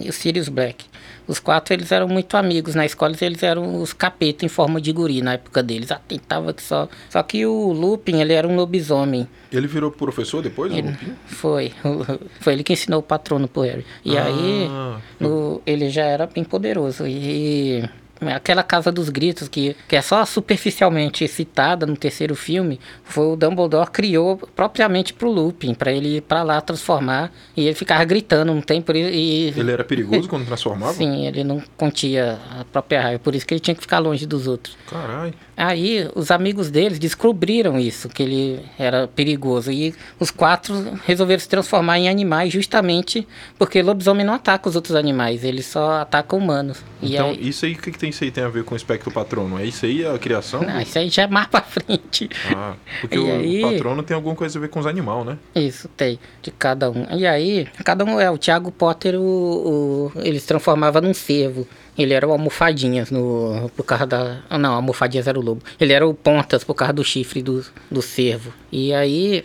e 0.01 0.09
o 0.09 0.13
Sirius 0.13 0.49
Black. 0.49 0.85
Os 1.27 1.39
quatro 1.39 1.73
eles 1.73 1.91
eram 1.91 2.07
muito 2.07 2.35
amigos. 2.37 2.75
Na 2.75 2.85
escola 2.85 3.15
eles 3.21 3.41
eram 3.43 3.81
os 3.81 3.93
capeta 3.93 4.45
em 4.45 4.49
forma 4.49 4.79
de 4.81 4.91
guri 4.91 5.21
na 5.21 5.33
época 5.33 5.63
deles. 5.63 5.91
Atentava 5.91 6.53
que 6.53 6.61
só. 6.61 6.87
Só 7.09 7.21
que 7.23 7.45
o 7.45 7.71
Lupin 7.71 8.19
ele 8.21 8.33
era 8.33 8.47
um 8.47 8.55
lobisomem. 8.55 9.27
Ele 9.51 9.67
virou 9.67 9.89
professor 9.91 10.41
depois, 10.41 10.71
o 10.71 10.75
Lupin? 10.75 11.13
Foi. 11.27 11.71
Foi 12.41 12.53
ele 12.53 12.63
que 12.63 12.73
ensinou 12.73 12.99
o 12.99 13.03
patrono 13.03 13.47
pro 13.47 13.61
Harry. 13.63 13.85
E 14.03 14.17
aí 14.17 14.67
Ah, 14.69 14.99
no- 15.19 15.61
ele 15.65 15.89
já 15.89 16.03
era 16.03 16.27
bem 16.27 16.43
poderoso. 16.43 17.05
E 17.07 17.83
aquela 18.31 18.63
Casa 18.63 18.91
dos 18.91 19.09
Gritos, 19.09 19.47
que, 19.47 19.75
que 19.87 19.95
é 19.95 20.01
só 20.01 20.23
superficialmente 20.25 21.27
citada 21.27 21.85
no 21.85 21.97
terceiro 21.97 22.35
filme, 22.35 22.79
foi 23.03 23.25
o 23.25 23.35
Dumbledore 23.35 23.89
criou 23.91 24.37
propriamente 24.55 25.13
pro 25.13 25.31
Lupin, 25.31 25.73
para 25.73 25.91
ele 25.91 26.17
ir 26.17 26.21
pra 26.21 26.43
lá 26.43 26.61
transformar. 26.61 27.31
E 27.55 27.65
ele 27.65 27.75
ficava 27.75 28.03
gritando 28.05 28.51
um 28.51 28.61
tempo. 28.61 28.91
E, 28.95 29.53
Ele 29.55 29.71
era 29.71 29.83
perigoso 29.83 30.27
quando 30.29 30.45
transformava? 30.45 30.93
Sim, 30.93 31.25
ele 31.25 31.43
não 31.43 31.61
contia 31.77 32.39
a 32.59 32.65
própria 32.65 33.01
raiva, 33.01 33.19
por 33.19 33.35
isso 33.35 33.45
que 33.45 33.53
ele 33.53 33.61
tinha 33.61 33.75
que 33.75 33.81
ficar 33.81 33.99
longe 33.99 34.25
dos 34.25 34.47
outros. 34.47 34.77
Caralho. 34.89 35.33
Aí 35.55 36.09
os 36.15 36.31
amigos 36.31 36.71
deles 36.71 36.97
descobriram 36.97 37.79
isso, 37.79 38.09
que 38.09 38.23
ele 38.23 38.65
era 38.77 39.07
perigoso. 39.07 39.71
E 39.71 39.93
os 40.19 40.31
quatro 40.31 40.99
resolveram 41.05 41.39
se 41.39 41.47
transformar 41.47 41.99
em 41.99 42.09
animais 42.09 42.51
justamente 42.51 43.27
porque 43.57 43.81
lobisomem 43.81 44.25
não 44.25 44.33
ataca 44.33 44.67
os 44.67 44.75
outros 44.75 44.95
animais, 44.95 45.43
ele 45.43 45.61
só 45.61 46.01
ataca 46.01 46.35
humanos. 46.35 46.83
Então, 47.01 47.29
aí, 47.29 47.49
isso 47.49 47.65
aí, 47.65 47.73
o 47.73 47.77
que, 47.77 47.91
que 47.91 47.99
tem 47.99 48.11
isso 48.13 48.23
aí 48.23 48.31
tem 48.31 48.43
a 48.43 48.47
ver 48.49 48.63
com 48.63 48.73
o 48.73 48.77
espectro 48.77 49.11
patrono? 49.11 49.59
É 49.59 49.65
isso 49.65 49.85
aí 49.85 50.05
a 50.05 50.17
criação? 50.17 50.61
não, 50.61 50.79
isso 50.81 50.97
aí 50.97 51.09
já 51.09 51.23
é 51.23 51.27
mais 51.27 51.47
pra 51.51 51.61
frente. 51.61 52.29
Ah, 52.55 52.75
porque 53.01 53.15
E 53.15 53.19
o, 53.19 53.31
aí- 53.31 53.61
patrono 53.61 54.03
tem 54.03 54.15
alguma 54.15 54.35
coisa 54.35 54.57
a 54.57 54.61
ver 54.61 54.69
com 54.69 54.79
os 54.79 54.85
animais, 54.85 55.25
né? 55.25 55.37
Isso, 55.55 55.87
tem, 55.89 56.19
de 56.41 56.51
cada 56.51 56.89
um. 56.89 57.05
E 57.11 57.25
aí, 57.27 57.67
cada 57.83 58.03
um 58.05 58.19
é, 58.19 58.29
o 58.31 58.37
Thiago 58.37 58.71
Potter, 58.71 59.15
o, 59.19 59.21
o, 59.23 60.11
ele 60.21 60.39
se 60.39 60.47
transformava 60.47 61.01
num 61.01 61.13
cervo. 61.13 61.67
Ele 61.97 62.13
era 62.13 62.27
o 62.27 62.31
almofadinhas 62.31 63.11
no, 63.11 63.69
por 63.75 63.83
causa 63.85 64.07
da. 64.07 64.39
Não, 64.57 64.73
almofadinhas 64.73 65.27
era 65.27 65.37
o 65.37 65.43
lobo. 65.43 65.61
Ele 65.79 65.93
era 65.93 66.07
o 66.07 66.13
pontas 66.13 66.63
por 66.63 66.73
causa 66.73 66.91
do 66.93 67.03
chifre 67.03 67.41
do, 67.43 67.63
do 67.91 68.01
cervo. 68.01 68.51
E 68.71 68.91
aí. 68.93 69.43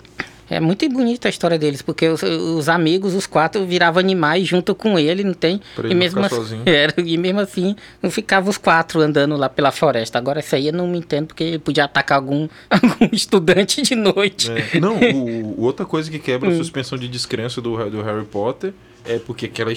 É 0.51 0.61
muito 0.61 0.89
bonita 0.89 1.29
a 1.29 1.31
história 1.31 1.59
deles, 1.59 1.83
porque 1.83 2.09
os, 2.09 2.23
os 2.23 2.69
amigos, 2.69 3.15
os 3.15 3.27
quatro, 3.27 3.65
viravam 3.67 4.01
animais 4.01 4.47
junto 4.47 4.75
com 4.75 4.99
ele, 4.99 5.23
não 5.25 5.35
tem? 5.35 5.61
Pra 5.75 5.89
e 5.89 5.95
mesmo 5.95 6.21
assim, 6.21 6.63
era, 6.67 6.95
e 6.99 7.17
mesmo 7.19 7.41
assim, 7.41 7.77
não 8.03 8.11
ficavam 8.11 8.49
os 8.51 8.57
quatro 8.59 9.01
andando 9.01 9.37
lá 9.37 9.49
pela 9.49 9.71
floresta. 9.71 10.19
Agora, 10.19 10.41
isso 10.41 10.55
aí 10.55 10.69
eu 10.69 10.73
não 10.73 10.87
me 10.89 10.99
entendo, 10.99 11.29
porque 11.29 11.45
ele 11.45 11.59
podia 11.59 11.85
atacar 11.85 12.19
algum, 12.19 12.49
algum 12.71 13.09
estudante 13.13 13.83
de 13.83 13.95
noite. 13.95 14.51
É. 14.51 14.81
Não, 14.81 14.97
o, 14.97 15.61
outra 15.63 15.85
coisa 15.85 16.11
que 16.11 16.19
Hum. 16.29 16.29
quebra 16.29 16.51
a 16.51 16.57
suspensão 16.57 16.99
de 16.99 17.09
descrença 17.09 17.61
do, 17.61 17.77
do 17.91 18.03
Harry 18.03 18.25
Potter 18.25 18.73
É 19.09 19.19
porque 19.19 19.47
aquela. 19.47 19.73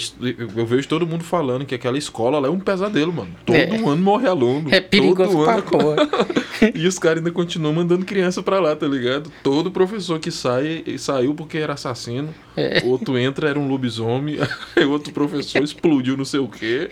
Eu 0.56 0.66
vejo 0.66 0.88
todo 0.88 1.08
mundo 1.08 1.24
falando 1.24 1.66
que 1.66 1.74
aquela 1.74 1.98
escola 1.98 2.38
lá 2.40 2.48
é 2.48 2.52
um 2.52 2.60
pesadelo, 2.60 3.14
mano. 3.14 3.32
Todo 3.46 3.56
É. 3.56 3.70
ano 3.76 3.98
morre 3.98 4.28
aluno. 4.28 4.68
É 4.74 4.82
perigoso 4.82 5.32
todo 5.70 5.90
ano. 5.92 5.98
E 6.76 6.86
os 6.86 7.00
caras 7.00 7.18
ainda 7.18 7.32
continuam 7.32 7.74
mandando 7.74 8.06
criança 8.06 8.44
pra 8.44 8.60
lá, 8.60 8.76
tá 8.76 8.88
ligado? 8.88 9.32
Todo 9.42 9.72
professor 9.72 10.20
que 10.20 10.30
sai, 10.30 10.84
saiu 11.00 11.34
porque 11.34 11.58
era 11.58 11.74
assassino. 11.74 12.30
É. 12.56 12.84
Outro 12.86 13.18
entra, 13.18 13.50
era 13.50 13.58
um 13.60 13.68
lobisomem. 13.68 14.38
Outro 14.88 15.12
professor 15.12 15.62
explodiu 15.64 16.16
não 16.16 16.24
sei 16.26 16.40
o 16.40 16.48
quê. 16.48 16.88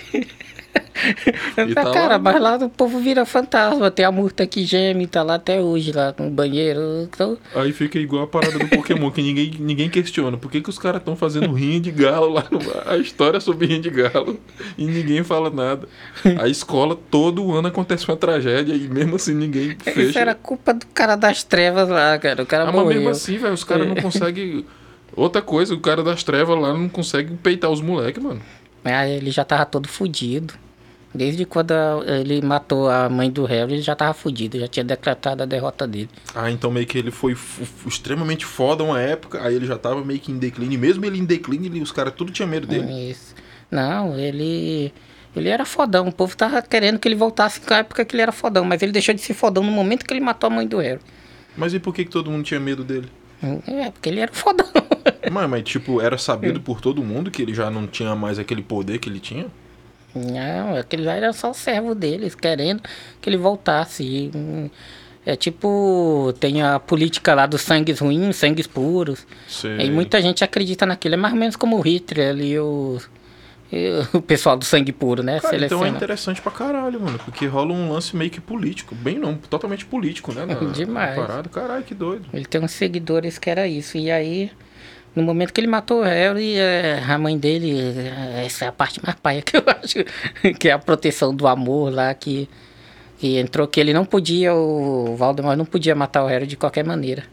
E 1.67 1.73
tá 1.75 1.91
cara, 1.91 2.13
lá. 2.13 2.19
mas 2.19 2.41
lá 2.41 2.55
o 2.57 2.69
povo 2.69 2.99
vira 2.99 3.25
fantasma. 3.25 3.89
Tem 3.91 4.05
a 4.05 4.11
murta 4.11 4.45
que 4.47 4.65
geme, 4.65 5.07
tá 5.07 5.23
lá 5.23 5.35
até 5.35 5.61
hoje, 5.61 5.91
lá 5.91 6.13
no 6.17 6.29
banheiro. 6.29 6.79
Então, 7.03 7.37
Aí 7.55 7.71
fica 7.71 7.97
igual 7.99 8.23
a 8.23 8.27
parada 8.27 8.57
do 8.59 8.67
Pokémon, 8.67 9.09
que 9.11 9.21
ninguém, 9.21 9.51
ninguém 9.59 9.89
questiona. 9.89 10.37
Por 10.37 10.51
que, 10.51 10.61
que 10.61 10.69
os 10.69 10.77
caras 10.79 10.99
estão 11.01 11.15
fazendo 11.15 11.51
rinha 11.53 11.79
de 11.79 11.91
galo 11.91 12.29
lá 12.29 12.45
no 12.51 12.59
A 12.89 12.97
história 12.97 13.39
sobre 13.39 13.67
rinha 13.67 13.79
de 13.81 13.89
galo 13.89 14.39
e 14.77 14.85
ninguém 14.85 15.23
fala 15.23 15.49
nada. 15.49 15.87
A 16.39 16.47
escola, 16.47 16.97
todo 17.09 17.53
ano 17.53 17.67
acontece 17.67 18.07
uma 18.07 18.17
tragédia 18.17 18.73
e 18.73 18.87
mesmo 18.87 19.15
assim 19.15 19.33
ninguém 19.33 19.69
isso 19.71 19.91
fecha. 19.91 20.19
era 20.19 20.35
culpa 20.35 20.73
do 20.73 20.85
cara 20.87 21.15
das 21.15 21.43
trevas 21.43 21.87
lá, 21.89 22.17
cara. 22.17 22.43
O 22.43 22.45
cara 22.45 22.63
Ah, 22.63 22.65
mas 22.67 22.75
morreu. 22.75 22.95
mesmo 22.95 23.09
assim, 23.09 23.37
velho, 23.37 23.53
os 23.53 23.63
caras 23.63 23.87
não 23.87 23.95
É. 23.95 24.01
conseguem. 24.01 24.65
Outra 25.15 25.41
coisa, 25.41 25.73
o 25.73 25.79
cara 25.79 26.03
das 26.03 26.23
trevas 26.23 26.57
lá 26.59 26.73
não 26.73 26.87
consegue 26.87 27.33
peitar 27.37 27.69
os 27.69 27.81
moleques, 27.81 28.21
mano. 28.23 28.41
Mas 28.83 29.09
ele 29.09 29.31
já 29.31 29.43
tava 29.43 29.65
todo 29.65 29.87
fudido. 29.87 30.53
Desde 31.13 31.43
quando 31.45 31.71
a- 31.71 32.03
ele 32.19 32.39
matou 32.41 32.87
a 32.89 33.09
mãe 33.09 33.31
do 33.31 33.43
Harry, 33.45 33.73
ele 33.73 33.81
já 33.81 33.95
tava 33.95 34.13
fudido. 34.13 34.59
Já 34.59 34.67
tinha 34.67 34.83
decretado 34.83 35.41
a 35.41 35.45
derrota 35.45 35.87
dele. 35.87 36.09
Ah, 36.35 36.51
então 36.51 36.69
meio 36.69 36.85
que 36.85 36.97
ele 36.97 37.09
foi 37.11 37.35
extremamente 37.85 38.45
foda 38.45 38.83
uma 38.83 38.99
época, 39.01 39.41
aí 39.43 39.55
ele 39.55 39.65
já 39.65 39.77
tava 39.77 40.03
meio 40.05 40.19
que 40.19 40.31
em 40.31 40.37
declínio. 40.37 40.75
E 40.75 40.77
mesmo 40.77 41.03
ele 41.05 41.17
em 41.17 41.25
declínio, 41.25 41.71
ele- 41.71 41.81
os 41.81 41.91
caras 41.91 42.13
tudo 42.15 42.31
tinha 42.31 42.47
medo 42.47 42.67
dele. 42.67 43.09
Isso. 43.11 43.33
Não, 43.71 44.17
ele. 44.17 44.93
Ele 45.35 45.47
era 45.49 45.63
fodão. 45.65 46.07
O 46.07 46.11
povo 46.11 46.35
tava 46.35 46.61
querendo 46.61 46.97
que 46.99 47.07
ele 47.07 47.15
voltasse 47.15 47.61
na 47.69 47.77
época 47.79 48.03
que 48.03 48.15
ele 48.15 48.21
era 48.23 48.31
fodão. 48.31 48.65
Mas 48.65 48.81
ele 48.81 48.91
deixou 48.91 49.13
de 49.13 49.21
ser 49.21 49.33
fodão 49.35 49.63
no 49.63 49.71
momento 49.71 50.05
que 50.05 50.13
ele 50.13 50.19
matou 50.21 50.47
a 50.47 50.49
mãe 50.51 50.67
do 50.67 50.77
Harry. 50.79 50.99
Mas 51.55 51.73
e 51.73 51.79
por 51.79 51.93
que, 51.93 52.03
que 52.05 52.09
todo 52.11 52.31
mundo 52.31 52.43
tinha 52.43 52.59
medo 52.59 52.83
dele? 52.83 53.07
É, 53.67 53.89
porque 53.91 54.09
ele 54.09 54.19
era 54.19 54.31
fodão. 54.33 54.67
Mas, 55.31 55.49
mas, 55.49 55.63
tipo, 55.63 56.01
era 56.01 56.17
sabido 56.17 56.59
por 56.59 56.81
todo 56.81 57.03
mundo 57.03 57.29
que 57.31 57.41
ele 57.41 57.53
já 57.53 57.69
não 57.69 57.85
tinha 57.87 58.15
mais 58.15 58.37
aquele 58.39 58.61
poder 58.63 58.97
que 58.99 59.07
ele 59.09 59.19
tinha? 59.19 59.47
Não, 60.19 60.75
aquele 60.75 61.03
lá 61.03 61.13
era 61.13 61.33
só 61.33 61.53
servo 61.53 61.95
deles, 61.95 62.35
querendo 62.35 62.81
que 63.21 63.29
ele 63.29 63.38
voltasse. 63.38 64.03
E, 64.03 64.31
hum, 64.35 64.69
é 65.25 65.35
tipo, 65.35 66.33
tem 66.39 66.61
a 66.61 66.79
política 66.79 67.33
lá 67.33 67.45
dos 67.45 67.61
sangues 67.61 67.99
ruins, 67.99 68.35
sangues 68.35 68.67
puros. 68.67 69.25
Sei. 69.47 69.81
E 69.81 69.91
muita 69.91 70.21
gente 70.21 70.43
acredita 70.43 70.85
naquilo. 70.85 71.15
É 71.15 71.17
mais 71.17 71.33
ou 71.33 71.39
menos 71.39 71.55
como 71.55 71.77
o 71.77 71.81
Hitler 71.81 72.29
ali, 72.29 72.57
o, 72.57 72.99
o 74.13 74.21
pessoal 74.21 74.57
do 74.57 74.65
sangue 74.65 74.91
puro, 74.91 75.21
né? 75.21 75.39
Cara, 75.39 75.65
então 75.65 75.85
é 75.85 75.89
interessante 75.89 76.41
pra 76.41 76.51
caralho, 76.51 76.99
mano. 76.99 77.19
Porque 77.19 77.45
rola 77.45 77.73
um 77.73 77.91
lance 77.91 78.15
meio 78.15 78.31
que 78.31 78.41
político. 78.41 78.95
Bem 78.95 79.19
não, 79.19 79.35
totalmente 79.35 79.85
político, 79.85 80.33
né? 80.33 80.45
Na, 80.45 80.55
Demais. 80.71 81.17
na 81.17 81.25
parada. 81.27 81.49
Caralho, 81.49 81.83
que 81.83 81.93
doido. 81.93 82.25
Ele 82.33 82.45
tem 82.45 82.61
uns 82.61 82.71
seguidores 82.71 83.38
que 83.38 83.49
era 83.49 83.67
isso. 83.67 83.97
E 83.97 84.09
aí, 84.09 84.51
no 85.15 85.23
momento 85.23 85.53
que 85.53 85.59
ele 85.59 85.67
matou 85.67 86.01
o 86.01 86.03
Harry, 86.03 86.55
é, 86.55 87.03
a 87.07 87.17
mãe 87.17 87.37
dele, 87.37 87.79
é, 87.79 88.45
essa 88.45 88.65
é 88.65 88.67
a 88.67 88.71
parte 88.71 89.03
mais 89.03 89.15
paia 89.15 89.41
que 89.41 89.57
eu 89.57 89.63
acho, 89.81 90.53
que 90.55 90.69
é 90.69 90.71
a 90.71 90.79
proteção 90.79 91.33
do 91.33 91.47
amor 91.47 91.91
lá, 91.91 92.13
que, 92.13 92.47
que 93.17 93.37
entrou 93.37 93.67
que 93.67 93.79
ele 93.79 93.93
não 93.93 94.05
podia, 94.05 94.53
o 94.53 95.15
Valdemar 95.15 95.57
não 95.57 95.65
podia 95.65 95.95
matar 95.95 96.23
o 96.23 96.27
Harry 96.27 96.47
de 96.47 96.55
qualquer 96.55 96.85
maneira. 96.85 97.23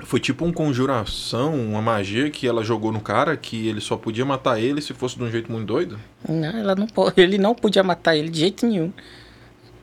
Foi 0.00 0.20
tipo 0.20 0.44
uma 0.44 0.54
conjuração, 0.54 1.54
uma 1.54 1.82
magia 1.82 2.30
que 2.30 2.46
ela 2.46 2.62
jogou 2.62 2.92
no 2.92 3.00
cara 3.00 3.36
que 3.36 3.66
ele 3.66 3.80
só 3.80 3.96
podia 3.96 4.24
matar 4.24 4.60
ele 4.60 4.80
se 4.80 4.94
fosse 4.94 5.16
de 5.18 5.24
um 5.24 5.30
jeito 5.30 5.50
muito 5.50 5.66
doido. 5.66 5.98
Não, 6.26 6.56
ela 6.56 6.76
não, 6.76 6.86
ele 7.16 7.36
não 7.36 7.52
podia 7.52 7.82
matar 7.82 8.16
ele 8.16 8.28
de 8.28 8.38
jeito 8.38 8.64
nenhum. 8.64 8.92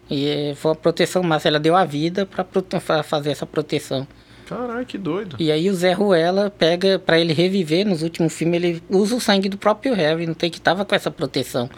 E 0.10 0.28
é, 0.28 0.56
foi 0.56 0.72
uma 0.72 0.76
proteção 0.76 1.22
massa, 1.22 1.50
ela 1.50 1.60
deu 1.60 1.76
a 1.76 1.84
vida 1.84 2.26
pra 2.26 2.46
fazer 3.04 3.32
essa 3.32 3.46
proteção. 3.46 4.08
Caralho, 4.48 4.86
que 4.86 4.98
doido. 4.98 5.36
E 5.40 5.52
aí 5.52 5.70
o 5.70 5.74
Zé 5.74 5.92
Ruela 5.94 6.50
pega 6.50 7.00
pra 7.00 7.20
ele 7.20 7.34
reviver 7.34 7.86
nos 7.86 8.04
últimos 8.04 8.34
filmes, 8.34 8.64
ele 8.64 8.84
usa 8.90 9.16
o 9.16 9.20
sangue 9.20 9.50
do 9.50 9.58
próprio 9.58 9.94
Harry, 9.94 10.28
não 10.28 10.34
tem 10.34 10.50
que 10.50 10.62
tava 10.62 10.86
com 10.86 10.94
essa 10.94 11.10
proteção. 11.10 11.70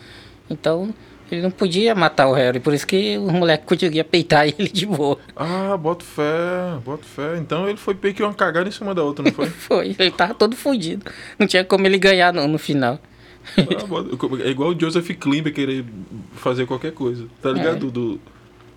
Então, 0.50 0.94
ele 1.32 1.42
não 1.42 1.52
podia 1.52 1.94
matar 1.94 2.28
o 2.28 2.34
Harry, 2.34 2.60
por 2.60 2.74
isso 2.74 2.88
que 2.88 3.18
os 3.18 3.32
moleques 3.32 3.66
conseguiam 3.68 4.06
peitar 4.06 4.48
ele 4.58 4.70
de 4.70 4.86
boa. 4.86 5.18
Ah, 5.36 5.78
bota 5.78 6.04
fé, 6.04 6.78
bota 6.84 7.04
fé. 7.04 7.38
Então 7.38 7.68
ele 7.68 7.78
foi 7.78 7.98
meio 8.02 8.14
que 8.16 8.24
uma 8.24 8.34
cagada 8.34 8.68
em 8.68 8.72
cima 8.72 8.94
da 8.94 9.04
outra, 9.04 9.24
não 9.24 9.32
foi? 9.32 9.48
Foi, 9.68 9.96
ele 9.98 10.12
tava 10.12 10.34
todo 10.34 10.56
fudido. 10.56 11.06
Não 11.38 11.48
tinha 11.48 11.64
como 11.64 11.86
ele 11.86 11.98
ganhar 11.98 12.34
não, 12.34 12.48
no 12.48 12.58
final. 12.58 13.00
Ah, 13.58 13.62
É 14.46 14.50
igual 14.50 14.72
o 14.72 14.80
Joseph 14.80 15.10
Klimber 15.20 15.54
querer 15.54 15.86
fazer 16.36 16.66
qualquer 16.66 16.92
coisa. 16.92 17.26
Tá 17.42 17.52
ligado? 17.52 17.90
Do... 17.90 18.20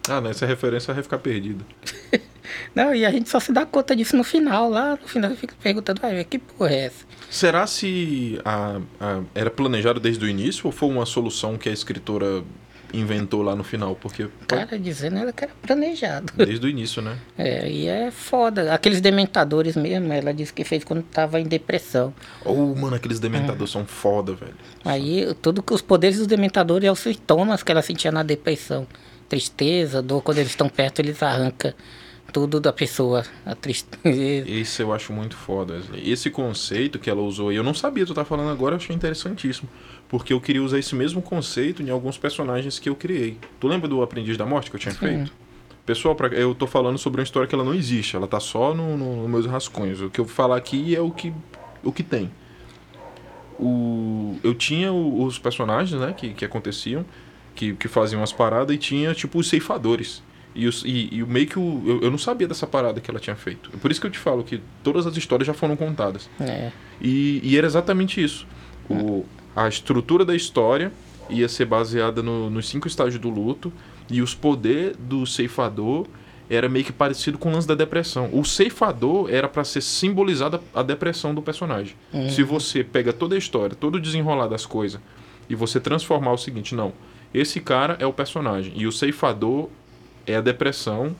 Ah, 0.09 0.21
nessa 0.21 0.47
referência 0.47 0.95
vai 0.95 1.03
ficar 1.03 1.19
perdido. 1.19 1.65
Não, 2.75 2.95
e 2.95 3.05
a 3.07 3.11
gente 3.11 3.29
só 3.29 3.41
se 3.41 3.53
dá 3.53 3.65
conta 3.67 3.95
disso 3.97 4.17
no 4.17 4.25
final, 4.25 4.69
lá 4.71 4.93
no 5.01 5.09
final 5.09 5.31
fica 5.33 5.55
perguntando, 5.63 6.01
"Ué, 6.05 6.25
que 6.25 6.39
porra 6.39 6.71
é 6.73 6.85
essa? 6.87 7.05
Será 7.31 7.67
se 7.67 8.41
a, 8.45 8.81
a- 9.01 9.21
era 9.35 9.51
planejado 9.51 10.01
desde 10.01 10.25
o 10.25 10.29
início 10.29 10.67
ou 10.67 10.73
foi 10.73 10.89
uma 10.89 11.07
solução 11.07 11.57
que 11.57 11.69
a 11.69 11.73
escritora 11.73 12.43
inventou 12.93 13.41
lá 13.43 13.55
no 13.55 13.63
final? 13.63 13.95
Porque 13.95 14.29
cara 14.49 14.77
dizendo 14.77 15.19
ela 15.19 15.33
que 15.33 15.45
era 15.45 15.53
planejado. 15.63 16.33
desde 16.37 16.67
o 16.67 16.69
início, 16.69 17.01
né? 17.01 17.17
É, 17.39 17.71
e 17.71 17.87
é 17.87 18.11
foda. 18.11 18.75
Aqueles 18.75 19.01
dementadores 19.01 19.77
mesmo, 19.77 20.13
ela 20.13 20.35
disse 20.35 20.53
que 20.53 20.65
fez 20.65 20.83
quando 20.83 21.03
tava 21.05 21.39
em 21.41 21.45
depressão. 21.45 22.13
Oh, 22.45 22.75
mano, 22.75 22.97
aqueles 22.97 23.21
dementadores 23.21 23.71
são 23.73 23.85
foda, 23.87 24.35
velho. 24.35 24.55
Aí, 24.85 25.33
tudo 25.41 25.63
que 25.63 25.73
os 25.73 25.83
poderes 25.83 26.19
dos 26.19 26.27
dementadores 26.27 26.89
é 26.89 26.91
os 26.91 26.99
sintomas 26.99 27.63
que 27.63 27.71
ela 27.71 27.83
sentia 27.83 28.11
na 28.11 28.25
depressão. 28.25 28.87
Tristeza, 29.29 30.03
dor, 30.03 30.23
quando 30.23 30.39
eles 30.39 30.51
estão 30.51 30.69
perto, 30.69 30.99
eles 30.99 31.23
arrancam 31.23 31.73
tudo 32.33 32.61
da 32.61 32.73
pessoa. 32.73 33.25
A 33.45 33.55
tristeza. 33.55 34.01
Esse 34.49 34.83
eu 34.83 34.93
acho 34.93 35.13
muito 35.13 35.37
foda. 35.37 35.75
Wesley. 35.75 36.11
Esse 36.11 36.31
conceito 36.31 36.99
que 36.99 37.09
ela 37.11 37.21
usou, 37.23 37.53
e 37.53 37.57
eu 37.57 37.63
não 37.63 37.75
sabia, 37.75 38.07
tu 38.07 38.15
tá 38.15 38.25
falando 38.25 38.51
agora, 38.51 38.75
eu 38.75 38.77
achei 38.79 38.95
interessantíssimo. 38.95 39.69
Porque 40.09 40.33
eu 40.33 40.41
queria 40.41 40.63
usar 40.63 40.79
esse 40.79 40.95
mesmo 40.95 41.23
conceito 41.23 41.83
em 41.83 41.91
alguns 41.91 42.19
personagens 42.19 42.79
que 42.79 42.89
eu 42.89 42.97
criei. 42.97 43.39
Tu 43.61 43.69
lembra 43.69 43.87
do 43.89 44.03
Aprendiz 44.03 44.37
da 44.37 44.45
Morte 44.45 44.69
que 44.71 44.77
eu 44.77 44.81
tinha 44.81 44.95
feito? 44.95 45.33
Pessoal, 45.87 46.15
pra- 46.15 46.29
eu 46.29 46.55
tô 46.55 46.67
falando 46.67 46.99
sobre 46.99 47.21
uma 47.21 47.25
história 47.25 47.49
que 47.49 47.55
ela 47.55 47.65
não 47.65 47.75
existe, 47.75 48.15
ela 48.17 48.27
tá 48.29 48.39
só 48.41 48.75
no, 48.75 48.97
no- 48.97 49.17
nos 49.23 49.31
meus 49.31 49.47
rascunhos. 49.47 50.01
O 50.01 50.11
que 50.11 50.21
eu 50.21 50.25
vou 50.25 50.35
falar 50.35 50.57
aqui 50.57 50.95
é 50.97 51.01
o 51.01 51.11
que, 51.11 51.33
o 51.83 51.93
que 51.93 52.03
tem. 52.03 52.31
O, 53.59 54.39
eu 54.43 54.55
tinha 54.55 54.93
os 54.93 55.39
personagens, 55.39 56.01
né, 56.01 56.13
que, 56.17 56.33
que 56.33 56.45
aconteciam, 56.45 57.05
que, 57.55 57.75
que 57.75 57.89
faziam 57.89 58.23
as 58.23 58.33
paradas, 58.33 58.75
e 58.75 58.79
tinha, 58.79 59.13
tipo, 59.15 59.39
os 59.39 59.49
ceifadores. 59.49 60.23
E, 60.55 60.67
os, 60.67 60.83
e, 60.85 61.09
e 61.13 61.23
o 61.23 61.27
meio 61.27 61.47
que 61.47 61.59
o, 61.59 61.83
eu, 61.87 62.01
eu 62.03 62.11
não 62.11 62.19
sabia 62.19 62.49
dessa 62.49 62.67
parada 62.67 63.01
que 63.01 63.11
ela 63.11 63.21
tinha 63.21 63.37
feito. 63.37 63.71
Por 63.79 63.91
isso 63.91 64.01
que 64.01 64.07
eu 64.07 64.11
te 64.11 64.19
falo 64.19 64.43
que 64.43 64.61
todas 64.83 65.07
as 65.07 65.17
histórias 65.17 65.47
já 65.47 65.55
foram 65.55 65.77
contadas. 65.77 66.29
É. 66.41 66.71
E, 67.01 67.41
e 67.45 67.57
era 67.57 67.67
exatamente 67.67 68.23
isso. 68.23 68.47
O, 68.89 69.25
a 69.55 69.69
estrutura 69.69 70.25
da 70.25 70.35
história 70.35 70.93
ia 71.29 71.49
ser 71.49 71.65
baseada 71.67 72.23
no- 72.23 72.51
nos 72.51 72.69
cinco 72.69 72.89
estágios 72.89 73.21
do 73.21 73.31
luto 73.31 73.73
e 74.11 74.21
os 74.21 74.35
poderes 74.35 74.97
do 74.99 75.25
ceifador 75.25 76.07
era 76.49 76.69
meio 76.69 76.85
que 76.85 76.93
parecido 76.93 77.39
com 77.39 77.49
o 77.49 77.53
lance 77.53 77.69
da 77.69 77.77
depressão. 77.77 78.29
O 78.33 78.45
ceifador 78.45 79.31
era 79.33 79.49
para 79.49 79.63
ser 79.63 79.81
simbolizada 79.81 80.61
a 80.75 80.83
depressão 80.83 81.33
do 81.33 81.41
personagem. 81.41 81.95
Se 82.31 82.43
você 82.43 82.83
pega 82.83 83.13
toda 83.13 83.37
a 83.37 83.39
história, 83.39 83.77
todo 83.77 83.95
o 83.95 84.01
desenrolar 84.01 84.49
das 84.49 84.67
coisas 84.67 85.01
e 85.49 85.55
você 85.55 85.79
transformar 85.79 86.33
o 86.33 86.37
seguinte, 86.37 86.75
não, 86.75 86.93
esse 87.33 87.61
cara 87.61 87.97
é 88.01 88.07
o 88.07 88.13
personagem 88.13 88.73
e 88.75 88.85
o 88.89 88.91
ceifador 88.91 89.69
é 90.31 90.37
a 90.37 90.41
depressão 90.41 91.15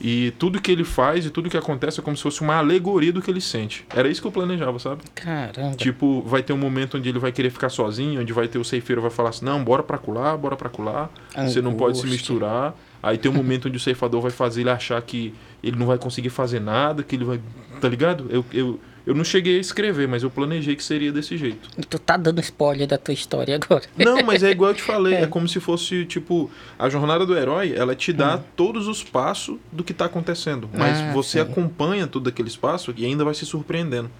e 0.00 0.30
tudo 0.38 0.60
que 0.60 0.72
ele 0.72 0.82
faz 0.82 1.26
e 1.26 1.30
tudo 1.30 1.50
que 1.50 1.56
acontece 1.56 2.00
é 2.00 2.02
como 2.02 2.16
se 2.16 2.22
fosse 2.22 2.40
uma 2.40 2.56
alegoria 2.56 3.12
do 3.12 3.20
que 3.20 3.30
ele 3.30 3.40
sente. 3.40 3.84
Era 3.94 4.08
isso 4.08 4.20
que 4.20 4.26
eu 4.26 4.32
planejava, 4.32 4.78
sabe? 4.78 5.02
Caramba. 5.14 5.76
Tipo, 5.76 6.22
vai 6.22 6.42
ter 6.42 6.54
um 6.54 6.58
momento 6.58 6.96
onde 6.96 7.08
ele 7.10 7.18
vai 7.18 7.30
querer 7.30 7.50
ficar 7.50 7.68
sozinho, 7.68 8.22
onde 8.22 8.32
vai 8.32 8.48
ter 8.48 8.58
o 8.58 8.64
ceifeiro 8.64 9.02
vai 9.02 9.10
falar 9.10 9.28
assim, 9.28 9.44
não, 9.44 9.62
bora 9.62 9.82
pra 9.82 9.98
colar, 9.98 10.36
bora 10.38 10.56
pra 10.56 10.70
colar, 10.70 11.10
você 11.36 11.60
não 11.60 11.74
pode 11.74 11.98
se 11.98 12.06
Angústia. 12.06 12.32
misturar. 12.32 12.74
Aí 13.02 13.18
tem 13.18 13.30
um 13.30 13.34
momento 13.34 13.68
onde 13.68 13.76
o 13.76 13.80
ceifador 13.80 14.22
vai 14.22 14.30
fazer 14.30 14.62
ele 14.62 14.70
achar 14.70 15.00
que 15.02 15.34
ele 15.62 15.76
não 15.76 15.86
vai 15.86 15.98
conseguir 15.98 16.30
fazer 16.30 16.60
nada, 16.60 17.02
que 17.02 17.16
ele 17.16 17.24
vai. 17.24 17.40
Tá 17.80 17.88
ligado? 17.88 18.26
Eu, 18.30 18.44
eu, 18.52 18.80
eu 19.06 19.14
não 19.14 19.24
cheguei 19.24 19.56
a 19.56 19.60
escrever, 19.60 20.06
mas 20.06 20.22
eu 20.22 20.30
planejei 20.30 20.76
que 20.76 20.82
seria 20.84 21.10
desse 21.12 21.36
jeito. 21.36 21.68
Tu 21.88 21.98
tá 21.98 22.16
dando 22.16 22.40
spoiler 22.40 22.86
da 22.86 22.98
tua 22.98 23.14
história 23.14 23.56
agora. 23.56 23.84
Não, 23.96 24.22
mas 24.22 24.42
é 24.42 24.50
igual 24.50 24.70
eu 24.70 24.74
te 24.76 24.82
falei, 24.82 25.14
é 25.22 25.26
como 25.26 25.48
se 25.48 25.58
fosse, 25.60 26.04
tipo, 26.04 26.50
a 26.78 26.88
jornada 26.88 27.24
do 27.26 27.36
herói, 27.36 27.72
ela 27.74 27.94
te 27.94 28.12
dá 28.12 28.38
todos 28.56 28.86
os 28.88 29.02
passos 29.02 29.58
do 29.72 29.82
que 29.82 29.92
tá 29.94 30.04
acontecendo. 30.04 30.68
Mas 30.72 30.98
Ah, 31.00 31.12
você 31.12 31.38
sim. 31.38 31.40
acompanha 31.40 32.06
todo 32.06 32.28
aquele 32.28 32.48
espaço 32.48 32.92
e 32.96 33.04
ainda 33.04 33.24
vai 33.24 33.34
se 33.34 33.44
surpreendendo. 33.46 34.10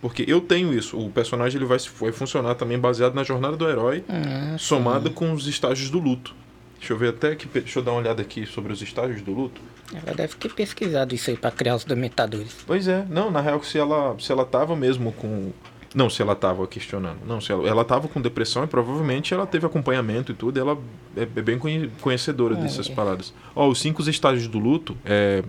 Porque 0.00 0.24
eu 0.28 0.40
tenho 0.40 0.72
isso, 0.72 0.96
o 0.96 1.10
personagem 1.10 1.58
ele 1.58 1.66
vai, 1.66 1.78
vai 2.00 2.12
funcionar 2.12 2.54
também 2.54 2.78
baseado 2.78 3.14
na 3.14 3.24
jornada 3.24 3.56
do 3.56 3.68
herói, 3.68 4.04
Ah, 4.08 4.54
somado 4.56 5.10
com 5.10 5.32
os 5.32 5.46
estágios 5.48 5.90
do 5.90 5.98
luto. 5.98 6.34
Deixa 6.78 6.92
eu 6.92 6.96
ver 6.96 7.08
até 7.08 7.34
que. 7.34 7.48
Deixa 7.48 7.80
eu 7.80 7.82
dar 7.82 7.90
uma 7.90 7.98
olhada 8.00 8.22
aqui 8.22 8.46
sobre 8.46 8.72
os 8.72 8.80
estágios 8.80 9.20
do 9.22 9.32
luto. 9.32 9.60
Ela 9.92 10.14
deve 10.14 10.34
ter 10.34 10.52
pesquisado 10.52 11.14
isso 11.14 11.30
aí 11.30 11.36
pra 11.36 11.50
criar 11.50 11.74
os 11.76 11.84
dementadores. 11.84 12.54
Pois 12.66 12.86
é, 12.88 13.04
não, 13.08 13.30
na 13.30 13.40
real, 13.40 13.62
se 13.62 13.78
ela, 13.78 14.14
se 14.18 14.30
ela 14.30 14.44
tava 14.44 14.76
mesmo 14.76 15.12
com. 15.12 15.50
Não, 15.94 16.10
se 16.10 16.20
ela 16.20 16.34
tava 16.36 16.66
questionando. 16.66 17.18
Não, 17.26 17.40
se 17.40 17.50
ela, 17.50 17.66
ela 17.66 17.82
tava 17.84 18.08
com 18.08 18.20
depressão 18.20 18.62
e 18.64 18.66
provavelmente 18.66 19.32
ela 19.32 19.46
teve 19.46 19.64
acompanhamento 19.64 20.32
e 20.32 20.34
tudo. 20.34 20.58
E 20.58 20.60
ela 20.60 20.76
é, 21.16 21.22
é 21.22 21.24
bem 21.42 21.58
conhe- 21.58 21.90
conhecedora 22.02 22.54
Ah, 22.54 22.60
dessas 22.60 22.90
é. 22.90 22.94
paradas. 22.94 23.32
Ó, 23.56 23.66
os 23.66 23.80
cinco 23.80 24.02
estágios 24.08 24.46
do 24.46 24.58
luto 24.58 24.96
é. 25.04 25.42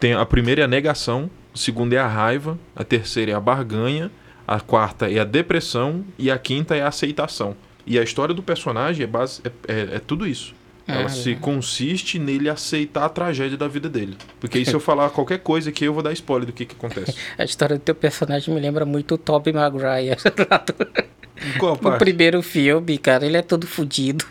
Tem 0.00 0.12
a 0.12 0.26
primeira 0.26 0.62
é 0.62 0.64
a 0.64 0.68
negação, 0.68 1.30
a 1.54 1.56
segunda 1.56 1.94
é 1.94 1.98
a 1.98 2.08
raiva, 2.08 2.58
a 2.74 2.82
terceira 2.82 3.30
é 3.30 3.34
a 3.34 3.40
barganha, 3.40 4.10
a 4.46 4.58
quarta 4.60 5.08
é 5.10 5.20
a 5.20 5.24
depressão 5.24 6.04
e 6.18 6.30
a 6.30 6.36
quinta 6.36 6.74
é 6.74 6.82
a 6.82 6.88
aceitação. 6.88 7.56
E 7.86 7.96
a 7.98 8.02
história 8.02 8.34
do 8.34 8.42
personagem 8.42 9.04
é, 9.04 9.06
base, 9.06 9.40
é, 9.44 9.50
é, 9.72 9.80
é 9.94 9.98
tudo 10.00 10.26
isso. 10.26 10.52
Ela 10.86 11.08
se 11.08 11.32
é. 11.32 11.34
consiste 11.34 12.18
nele 12.18 12.48
aceitar 12.48 13.04
a 13.04 13.08
tragédia 13.08 13.56
da 13.56 13.66
vida 13.66 13.88
dele. 13.88 14.16
Porque 14.38 14.58
aí 14.58 14.64
se 14.66 14.74
eu 14.74 14.80
falar 14.80 15.08
qualquer 15.10 15.38
coisa 15.38 15.70
aqui, 15.70 15.84
eu 15.86 15.94
vou 15.94 16.02
dar 16.02 16.12
spoiler 16.12 16.46
do 16.46 16.52
que, 16.52 16.64
que 16.66 16.74
acontece. 16.74 17.14
A 17.38 17.44
história 17.44 17.76
do 17.76 17.80
teu 17.82 17.94
personagem 17.94 18.52
me 18.54 18.60
lembra 18.60 18.84
muito 18.84 19.14
o 19.14 19.18
Tobey 19.18 19.52
Maguire. 19.52 20.16
Qual 21.58 21.72
No 21.74 21.78
parte? 21.78 21.98
primeiro 21.98 22.40
filme, 22.42 22.96
cara, 22.96 23.26
ele 23.26 23.36
é 23.36 23.42
todo 23.42 23.66
fudido. 23.66 24.24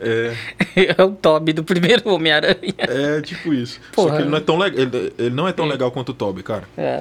É, 0.00 0.32
É 0.96 1.02
o 1.02 1.10
Toby 1.10 1.52
do 1.52 1.62
primeiro 1.62 2.08
Homem-Aranha. 2.08 2.56
é 2.78 3.20
tipo 3.20 3.52
isso. 3.52 3.78
Só 3.94 4.02
Porra. 4.04 4.16
que 4.16 4.22
ele 4.22 4.30
não 4.30 4.38
é 4.38 4.40
tão 4.40 4.56
legal. 4.58 4.78
Ele, 4.80 5.12
ele 5.18 5.30
não 5.34 5.46
é 5.46 5.52
tão 5.52 5.66
legal 5.66 5.90
quanto 5.90 6.10
o 6.10 6.14
Toby, 6.14 6.42
cara. 6.42 6.64
É, 6.76 7.00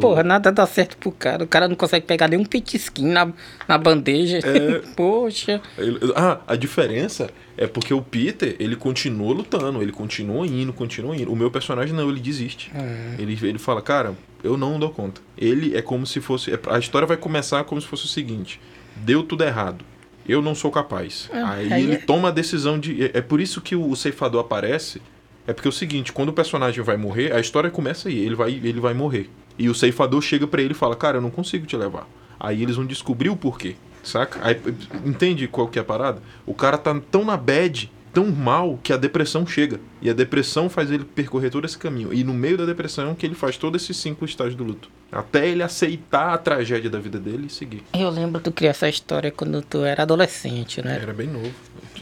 Porra, 0.00 0.22
nada 0.22 0.50
dá 0.50 0.66
certo 0.66 0.96
pro 0.98 1.12
cara. 1.12 1.44
O 1.44 1.46
cara 1.46 1.68
não 1.68 1.76
consegue 1.76 2.04
pegar 2.04 2.28
nenhum 2.28 2.44
petisquinho 2.44 3.12
na, 3.12 3.32
na 3.68 3.78
bandeja. 3.78 4.38
É. 4.38 4.80
Poxa. 4.96 5.60
Ele- 5.78 5.98
ah, 6.16 6.40
a 6.46 6.56
diferença 6.56 7.30
é 7.56 7.66
porque 7.66 7.92
o 7.94 8.02
Peter, 8.02 8.54
ele 8.58 8.76
continua 8.76 9.32
lutando, 9.32 9.80
ele 9.82 9.92
continua 9.92 10.46
indo, 10.46 10.72
continua 10.72 11.16
indo. 11.16 11.32
O 11.32 11.36
meu 11.36 11.50
personagem 11.50 11.94
não, 11.94 12.08
ele 12.10 12.20
desiste. 12.20 12.70
Ele, 13.18 13.38
ele 13.42 13.58
fala, 13.58 13.80
cara, 13.80 14.14
eu 14.44 14.56
não 14.56 14.78
dou 14.78 14.90
conta. 14.90 15.20
Ele 15.36 15.76
é 15.76 15.82
como 15.82 16.06
se 16.06 16.20
fosse. 16.20 16.52
é- 16.52 16.60
A 16.68 16.78
história 16.78 17.06
vai 17.06 17.16
começar 17.16 17.64
como 17.64 17.80
se 17.80 17.86
fosse 17.86 18.04
o 18.04 18.08
seguinte: 18.08 18.60
deu 18.96 19.22
tudo 19.22 19.42
errado. 19.44 19.84
Eu 20.28 20.42
não 20.42 20.54
sou 20.54 20.70
capaz. 20.70 21.30
Ah, 21.32 21.52
aí 21.52 21.72
aí 21.72 21.82
ele 21.84 21.92
é- 21.94 21.96
toma 21.98 22.28
a 22.28 22.30
decisão 22.32 22.78
de. 22.78 23.04
É, 23.04 23.10
é 23.14 23.20
por 23.20 23.40
isso 23.40 23.60
que 23.60 23.74
o, 23.76 23.94
ceifador 23.96 24.40
aparece. 24.40 25.00
É 25.46 25.52
porque 25.52 25.68
é 25.68 25.70
o 25.70 25.72
seguinte, 25.72 26.12
quando 26.12 26.30
o 26.30 26.32
personagem 26.32 26.82
vai 26.82 26.96
morrer, 26.96 27.32
a 27.32 27.38
história 27.38 27.70
começa 27.70 28.08
aí, 28.08 28.18
ele 28.18 28.34
vai, 28.34 28.50
ele 28.50 28.80
vai 28.80 28.92
morrer. 28.92 29.30
E 29.56 29.68
o 29.68 29.74
ceifador 29.74 30.20
chega 30.20 30.44
pra 30.46 30.60
ele 30.60 30.72
e 30.72 30.74
fala, 30.74 30.96
cara, 30.96 31.18
eu 31.18 31.20
não 31.22 31.30
consigo 31.30 31.64
te 31.64 31.76
levar. 31.76 32.08
Aí 32.38 32.62
eles 32.64 32.74
vão 32.74 32.84
descobrir 32.84 33.28
o 33.30 33.36
porquê, 33.36 33.76
saca? 34.08 34.40
Aí, 34.42 34.60
entende 35.04 35.46
qual 35.48 35.68
que 35.68 35.78
é 35.78 35.82
a 35.82 35.84
parada? 35.84 36.22
O 36.46 36.54
cara 36.54 36.78
tá 36.78 36.98
tão 37.10 37.24
na 37.24 37.36
bad, 37.36 37.90
tão 38.16 38.24
mal, 38.30 38.80
que 38.82 38.94
a 38.94 38.96
depressão 38.96 39.46
chega. 39.46 39.78
E 40.00 40.08
a 40.08 40.14
depressão 40.14 40.70
faz 40.70 40.90
ele 40.90 41.04
percorrer 41.04 41.50
todo 41.50 41.66
esse 41.66 41.76
caminho. 41.76 42.14
E 42.14 42.24
no 42.24 42.32
meio 42.32 42.56
da 42.56 42.64
depressão 42.64 43.14
que 43.14 43.26
ele 43.26 43.34
faz 43.34 43.58
todos 43.58 43.82
esses 43.82 43.98
cinco 43.98 44.24
estágios 44.24 44.54
do 44.54 44.64
luto. 44.64 44.90
Até 45.12 45.46
ele 45.46 45.62
aceitar 45.62 46.32
a 46.32 46.38
tragédia 46.38 46.88
da 46.88 46.98
vida 46.98 47.18
dele 47.18 47.48
e 47.48 47.50
seguir. 47.50 47.82
Eu 47.92 48.08
lembro 48.08 48.40
tu 48.40 48.50
criar 48.50 48.70
essa 48.70 48.88
história 48.88 49.30
quando 49.30 49.60
tu 49.60 49.84
era 49.84 50.04
adolescente, 50.04 50.80
né? 50.82 50.98
Era 51.02 51.12
bem 51.12 51.26
novo. 51.26 51.52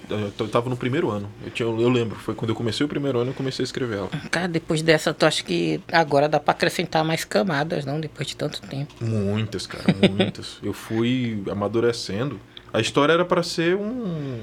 Eu, 0.08 0.32
eu 0.38 0.48
tava 0.48 0.70
no 0.70 0.76
primeiro 0.76 1.10
ano. 1.10 1.28
Eu, 1.44 1.50
tinha, 1.50 1.68
eu 1.68 1.88
lembro, 1.88 2.16
foi 2.16 2.36
quando 2.36 2.50
eu 2.50 2.54
comecei 2.54 2.86
o 2.86 2.88
primeiro 2.88 3.18
ano 3.18 3.30
eu 3.30 3.34
comecei 3.34 3.64
a 3.64 3.66
escrever 3.66 3.98
ela. 3.98 4.08
Cara, 4.30 4.46
depois 4.46 4.82
dessa, 4.82 5.12
tu 5.12 5.26
acha 5.26 5.42
que 5.42 5.80
agora 5.90 6.28
dá 6.28 6.38
pra 6.38 6.52
acrescentar 6.52 7.04
mais 7.04 7.24
camadas, 7.24 7.84
não? 7.84 7.98
Depois 7.98 8.28
de 8.28 8.36
tanto 8.36 8.62
tempo. 8.62 8.94
Muitas, 9.00 9.66
cara, 9.66 9.84
muitas. 10.16 10.58
eu 10.62 10.72
fui 10.72 11.42
amadurecendo. 11.50 12.38
A 12.74 12.80
história 12.80 13.12
era 13.12 13.24
pra 13.24 13.42
ser 13.42 13.76
um. 13.76 14.40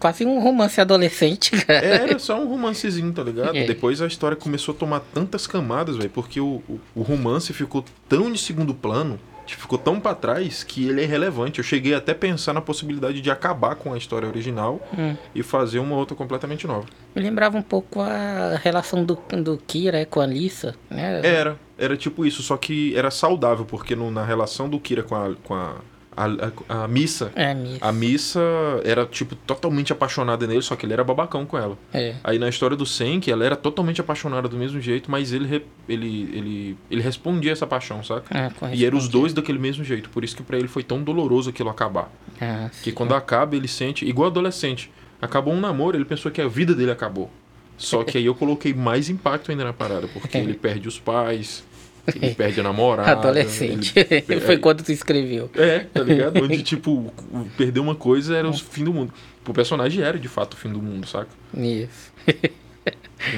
Quase 0.00 0.24
um 0.24 0.40
romance 0.40 0.80
adolescente, 0.80 1.50
cara. 1.66 1.84
Era 1.86 2.18
só 2.18 2.40
um 2.40 2.48
romancezinho, 2.48 3.12
tá 3.12 3.22
ligado? 3.22 3.54
É. 3.56 3.64
Depois 3.66 4.00
a 4.00 4.06
história 4.06 4.36
começou 4.36 4.74
a 4.74 4.78
tomar 4.78 5.00
tantas 5.12 5.46
camadas, 5.46 5.96
velho, 5.96 6.08
porque 6.10 6.40
o, 6.40 6.62
o, 6.68 6.80
o 6.94 7.02
romance 7.02 7.52
ficou 7.52 7.84
tão 8.08 8.32
de 8.32 8.38
segundo 8.38 8.72
plano, 8.74 9.20
ficou 9.46 9.76
tão 9.78 10.00
pra 10.00 10.14
trás, 10.14 10.64
que 10.64 10.88
ele 10.88 11.02
é 11.02 11.04
irrelevante. 11.04 11.58
Eu 11.58 11.64
cheguei 11.64 11.92
até 11.94 12.12
a 12.12 12.14
pensar 12.14 12.54
na 12.54 12.62
possibilidade 12.62 13.20
de 13.20 13.30
acabar 13.30 13.74
com 13.76 13.92
a 13.92 13.98
história 13.98 14.26
original 14.26 14.80
Hum. 14.98 15.14
e 15.34 15.42
fazer 15.42 15.78
uma 15.78 15.96
outra 15.96 16.16
completamente 16.16 16.66
nova. 16.66 16.86
Me 17.14 17.22
lembrava 17.22 17.58
um 17.58 17.62
pouco 17.62 18.00
a 18.00 18.56
relação 18.64 19.04
do, 19.04 19.18
do 19.42 19.58
Kira 19.66 20.06
com 20.06 20.20
a 20.20 20.26
Lisa, 20.26 20.74
né? 20.90 21.20
Era, 21.22 21.58
era 21.78 21.94
tipo 21.96 22.24
isso, 22.24 22.42
só 22.42 22.56
que 22.56 22.96
era 22.96 23.10
saudável, 23.10 23.66
porque 23.66 23.94
no- 23.94 24.10
na 24.10 24.24
relação 24.24 24.66
do 24.68 24.80
Kira 24.80 25.02
com 25.02 25.14
a. 25.14 25.34
Com 25.44 25.54
a 25.54 25.74
a, 26.16 26.24
a- 26.24 26.84
a 26.84 26.88
missa. 26.88 27.30
É, 27.34 27.52
mesmo. 27.54 27.78
A 27.80 27.92
missa 27.92 28.40
era, 28.84 29.04
tipo, 29.06 29.34
totalmente 29.36 29.92
apaixonada 29.92 30.46
nele, 30.46 30.62
só 30.62 30.74
que 30.76 30.86
ele 30.86 30.92
era 30.92 31.04
babacão 31.04 31.44
com 31.44 31.58
ela. 31.58 31.76
É. 31.92 32.14
Aí 32.24 32.38
na 32.38 32.48
história 32.48 32.76
do 32.76 32.86
Senki, 32.86 33.30
ela 33.30 33.44
era 33.44 33.54
totalmente 33.56 34.00
apaixonada 34.00 34.48
do 34.48 34.56
mesmo 34.56 34.80
jeito, 34.80 35.10
mas 35.10 35.32
ele, 35.32 35.46
re- 35.46 35.64
ele, 35.88 36.30
ele, 36.32 36.78
ele 36.90 37.02
respondia 37.02 37.52
essa 37.52 37.66
paixão, 37.66 38.02
saca? 38.02 38.24
Ah, 38.30 38.74
E 38.74 38.84
eram 38.84 38.96
os 38.98 39.08
dois 39.08 39.32
daquele 39.34 39.58
mesmo 39.58 39.84
jeito, 39.84 40.08
por 40.10 40.24
isso 40.24 40.34
que 40.36 40.42
pra 40.42 40.56
ele 40.58 40.68
foi 40.68 40.82
tão 40.82 41.02
doloroso 41.02 41.50
aquilo 41.50 41.68
acabar. 41.68 42.10
Ah, 42.40 42.70
Que 42.82 42.92
quando 42.92 43.14
acaba, 43.14 43.54
ele 43.56 43.68
sente, 43.68 44.04
igual 44.06 44.28
adolescente, 44.30 44.90
acabou 45.20 45.52
um 45.52 45.60
namoro, 45.60 45.96
ele 45.96 46.04
pensou 46.04 46.30
que 46.30 46.40
a 46.40 46.48
vida 46.48 46.74
dele 46.74 46.90
acabou. 46.90 47.30
Só 47.78 48.02
que 48.02 48.16
aí 48.16 48.24
eu 48.24 48.34
coloquei 48.34 48.72
mais 48.72 49.10
impacto 49.10 49.50
ainda 49.50 49.62
na 49.64 49.72
parada, 49.72 50.08
porque 50.08 50.38
ele 50.38 50.54
perde 50.54 50.88
os 50.88 50.98
pais, 50.98 51.62
ele 52.14 52.34
perde 52.34 52.60
a 52.60 52.62
namorada. 52.62 53.10
Adolescente. 53.12 53.92
ele- 53.96 54.40
Foi 54.44 54.58
quando 54.58 54.82
tu 54.82 54.92
escreveu. 54.92 55.50
É, 55.54 55.80
tá 55.80 56.02
ligado? 56.02 56.42
Onde, 56.42 56.62
tipo, 56.64 57.12
perder 57.56 57.80
uma 57.80 57.94
coisa 57.94 58.36
era 58.36 58.48
o 58.48 58.52
fim 58.52 58.84
do 58.84 58.92
mundo. 58.92 59.12
O 59.46 59.52
personagem 59.52 60.02
era, 60.04 60.18
de 60.18 60.28
fato, 60.28 60.54
o 60.54 60.56
fim 60.56 60.68
do 60.70 60.80
mundo, 60.82 61.06
saca? 61.06 61.28
Isso. 61.56 62.12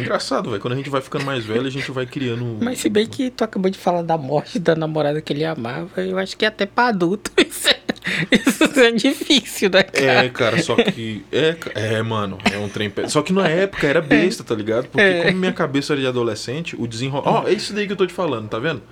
Engraçado, 0.01 0.51
velho. 0.51 0.61
Quando 0.61 0.75
a 0.75 0.77
gente 0.77 0.91
vai 0.91 1.01
ficando 1.01 1.25
mais 1.25 1.45
velho, 1.45 1.67
a 1.67 1.71
gente 1.71 1.91
vai 1.91 2.05
criando. 2.05 2.59
Mas 2.61 2.79
se 2.81 2.89
bem 2.89 3.07
que 3.07 3.31
tu 3.31 3.45
acabou 3.45 3.71
de 3.71 3.79
falar 3.79 4.03
da 4.03 4.19
morte 4.19 4.59
da 4.59 4.75
namorada 4.75 5.21
que 5.23 5.33
ele 5.33 5.45
amava, 5.45 6.01
eu 6.03 6.19
acho 6.19 6.37
que 6.37 6.45
até 6.45 6.67
pra 6.67 6.89
adulto 6.89 7.31
isso 7.39 7.69
é, 7.69 7.78
isso 8.31 8.65
é 8.81 8.91
difícil, 8.93 9.71
né, 9.71 9.83
cara? 9.83 10.25
É, 10.25 10.29
cara, 10.29 10.63
só 10.63 10.75
que. 10.77 11.25
É, 11.33 11.57
é, 11.75 12.03
mano, 12.03 12.39
é 12.53 12.59
um 12.59 12.69
trem. 12.69 12.93
Só 13.09 13.23
que 13.23 13.33
na 13.33 13.49
época 13.49 13.87
era 13.87 14.01
besta, 14.01 14.43
tá 14.45 14.55
ligado? 14.55 14.87
Porque 14.89 15.01
É. 15.01 15.25
como 15.27 15.39
minha 15.39 15.53
cabeça 15.53 15.93
era 15.93 16.01
de 16.01 16.07
adolescente, 16.07 16.77
o 16.79 16.87
desenrolar. 16.87 17.45
Ó, 17.45 17.49
é 17.49 17.53
isso 17.53 17.73
daí 17.73 17.87
que 17.87 17.93
eu 17.93 17.97
tô 17.97 18.07
te 18.07 18.13
falando, 18.13 18.49
tá 18.49 18.59
vendo? 18.59 18.83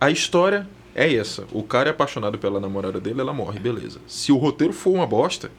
A 0.00 0.10
história 0.10 0.66
é 0.94 1.14
essa. 1.14 1.44
O 1.52 1.62
cara 1.62 1.88
é 1.88 1.92
apaixonado 1.92 2.38
pela 2.38 2.60
namorada 2.60 3.00
dele, 3.00 3.20
ela 3.20 3.32
morre, 3.32 3.58
beleza. 3.58 4.00
Se 4.06 4.30
o 4.32 4.36
roteiro 4.36 4.72
for 4.72 4.90
uma 4.92 5.06
bosta, 5.06 5.50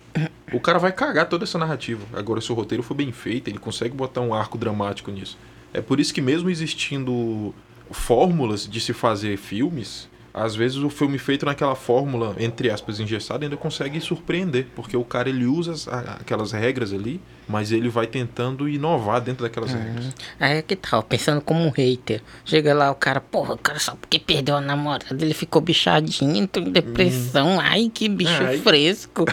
o 0.52 0.60
cara 0.60 0.78
vai 0.80 0.92
cagar 0.92 1.28
toda 1.28 1.44
essa 1.44 1.58
narrativa. 1.58 2.06
Agora, 2.14 2.40
se 2.42 2.52
o 2.52 2.56
roteiro 2.56 2.84
for 2.84 2.94
bem 2.94 3.12
feito, 3.12 3.48
ele 3.50 3.58
consegue 3.58 3.96
botar 3.96 4.22
um 4.22 4.34
arco 4.34 4.58
dramático 4.58 5.10
nisso. 5.12 5.38
É 5.74 5.82
por 5.82 6.00
isso 6.00 6.14
que 6.14 6.22
mesmo 6.22 6.50
existindo 6.52 7.54
fórmulas 7.90 8.68
de 8.68 8.80
se 8.80 8.94
fazer 8.94 9.38
filmes, 9.38 10.08
às 10.34 10.56
vezes 10.56 10.78
o 10.78 10.90
filme 10.90 11.20
feito 11.20 11.46
naquela 11.46 11.76
fórmula, 11.76 12.36
entre 12.40 12.72
aspas, 12.72 13.00
engessada, 13.00 13.46
ainda 13.46 13.56
consegue 13.56 14.02
surpreender. 14.02 14.66
Porque 14.76 14.98
o 14.98 15.04
cara 15.04 15.30
ele 15.30 15.46
usa 15.46 15.74
aquelas 16.20 16.52
regras 16.52 16.92
ali, 16.92 17.22
mas 17.48 17.72
ele 17.72 17.88
vai 17.88 18.08
tentando 18.08 18.68
inovar 18.68 19.22
dentro 19.22 19.44
daquelas 19.44 19.72
regras. 19.72 20.10
Aí 20.40 20.58
é 20.58 20.62
que 20.64 20.76
tal, 20.76 21.04
pensando 21.04 21.40
como 21.40 21.64
um 21.64 21.70
hater. 21.70 22.22
Chega 22.44 22.74
lá, 22.74 22.90
o 22.90 22.96
cara, 22.96 23.22
porra, 23.22 23.54
o 23.54 23.58
cara 23.60 23.78
só 23.78 23.96
porque 23.96 24.18
perdeu 24.18 24.56
a 24.56 24.62
namorada, 24.62 25.24
ele 25.24 25.36
ficou 25.36 25.62
bichadinho, 25.62 26.36
entrou 26.36 26.66
em 26.66 26.72
depressão. 26.72 27.60
Ai, 27.60 27.92
que 27.94 28.10
bicho 28.10 28.44
Ai. 28.44 28.58
fresco. 28.58 29.26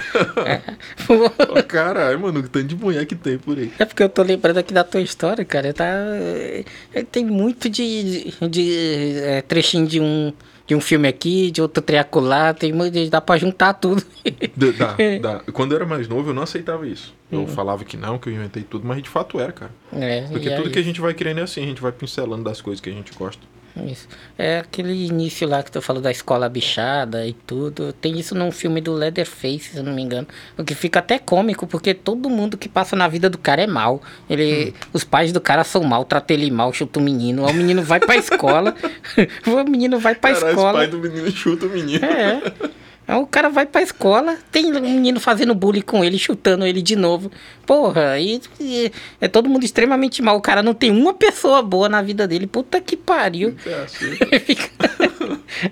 é. 0.46 0.60
Ó, 1.08 1.62
Caralho, 1.62 2.20
mano, 2.20 2.42
que 2.42 2.50
tanto 2.50 2.66
de 2.66 2.76
mulher 2.76 3.06
que 3.06 3.14
tem 3.14 3.38
por 3.38 3.56
aí. 3.56 3.72
É 3.78 3.86
porque 3.86 4.02
eu 4.02 4.08
tô 4.08 4.22
lembrando 4.22 4.58
aqui 4.58 4.74
da 4.74 4.84
tua 4.84 5.00
história, 5.00 5.44
cara. 5.46 5.72
Tá, 5.72 5.86
é, 6.92 7.02
tem 7.10 7.24
muito 7.24 7.70
de, 7.70 8.34
de 8.50 9.18
é, 9.18 9.42
trechinho 9.42 9.86
de 9.86 10.00
um, 10.00 10.32
de 10.70 10.74
um 10.76 10.80
filme 10.80 11.08
aqui, 11.08 11.50
de 11.50 11.60
outro 11.60 11.82
triacular, 11.82 12.54
tem 12.54 12.72
dá 13.10 13.20
pra 13.20 13.36
juntar 13.36 13.74
tudo. 13.74 14.04
Da- 14.56 14.96
da- 15.20 15.38
Quando 15.52 15.72
eu 15.72 15.76
era 15.78 15.84
mais 15.84 16.06
novo, 16.06 16.30
eu 16.30 16.34
não 16.34 16.44
aceitava 16.44 16.86
isso. 16.86 17.12
Eu 17.30 17.44
falava 17.48 17.84
que 17.84 17.96
não, 17.96 18.18
que 18.20 18.28
eu 18.28 18.32
inventei 18.32 18.62
tudo, 18.62 18.86
mas 18.86 19.02
de 19.02 19.08
fato 19.08 19.40
era, 19.40 19.50
cara. 19.50 19.72
É, 19.92 20.22
Porque 20.30 20.48
tudo 20.50 20.66
aí- 20.66 20.70
que 20.72 20.78
a 20.78 20.82
gente 20.82 21.00
vai 21.00 21.12
querendo 21.12 21.38
é 21.40 21.42
assim, 21.42 21.60
a 21.60 21.66
gente 21.66 21.82
vai 21.82 21.90
pincelando 21.90 22.44
das 22.44 22.60
coisas 22.60 22.80
que 22.80 22.88
a 22.88 22.92
gente 22.92 23.12
gosta. 23.14 23.42
Isso. 23.86 24.08
É 24.36 24.58
aquele 24.58 24.92
início 25.06 25.48
lá 25.48 25.62
que 25.62 25.70
tu 25.70 25.80
falou 25.80 26.02
da 26.02 26.10
escola 26.10 26.48
bichada 26.48 27.26
e 27.26 27.32
tudo. 27.32 27.92
Tem 27.92 28.18
isso 28.18 28.34
num 28.34 28.50
filme 28.50 28.80
do 28.80 28.92
Leatherface, 28.92 29.70
se 29.70 29.76
eu 29.76 29.84
não 29.84 29.92
me 29.94 30.02
engano. 30.02 30.26
O 30.58 30.64
que 30.64 30.74
fica 30.74 30.98
até 30.98 31.18
cômico, 31.18 31.66
porque 31.66 31.94
todo 31.94 32.28
mundo 32.28 32.58
que 32.58 32.68
passa 32.68 32.96
na 32.96 33.06
vida 33.08 33.30
do 33.30 33.38
cara 33.38 33.62
é 33.62 33.66
mal. 33.66 34.02
Ele, 34.28 34.74
Os 34.92 35.04
pais 35.04 35.32
do 35.32 35.40
cara 35.40 35.64
são 35.64 35.82
mal, 35.84 36.04
trata 36.04 36.32
ele 36.32 36.50
mal, 36.50 36.72
chuta 36.72 36.98
o 36.98 37.02
menino. 37.02 37.46
Aí 37.46 37.52
o 37.52 37.56
menino 37.56 37.82
vai 37.82 38.00
pra 38.00 38.16
escola. 38.16 38.74
o 39.46 39.70
menino 39.70 39.98
vai 39.98 40.14
pra 40.14 40.32
Caralho, 40.32 40.50
escola. 40.50 40.70
os 40.70 40.76
pais 40.78 40.90
do 40.90 40.98
menino 40.98 41.30
chuta 41.30 41.66
o 41.66 41.70
menino. 41.70 42.04
É. 42.04 42.42
Aí 43.10 43.16
o 43.20 43.26
cara 43.26 43.48
vai 43.48 43.66
pra 43.66 43.82
escola, 43.82 44.38
tem 44.52 44.66
um 44.66 44.80
menino 44.80 45.18
fazendo 45.18 45.52
bullying 45.52 45.80
com 45.80 46.04
ele, 46.04 46.16
chutando 46.16 46.64
ele 46.64 46.80
de 46.80 46.94
novo. 46.94 47.28
Porra, 47.66 48.10
aí 48.10 48.40
é 49.20 49.26
todo 49.26 49.48
mundo 49.48 49.64
extremamente 49.64 50.22
mal. 50.22 50.36
O 50.36 50.40
cara 50.40 50.62
não 50.62 50.72
tem 50.72 50.92
uma 50.92 51.12
pessoa 51.12 51.60
boa 51.60 51.88
na 51.88 52.00
vida 52.02 52.28
dele. 52.28 52.46
Puta 52.46 52.80
que 52.80 52.96
pariu. 52.96 53.56
É. 53.66 53.86
Aí 54.30 54.38
fica, 54.38 54.70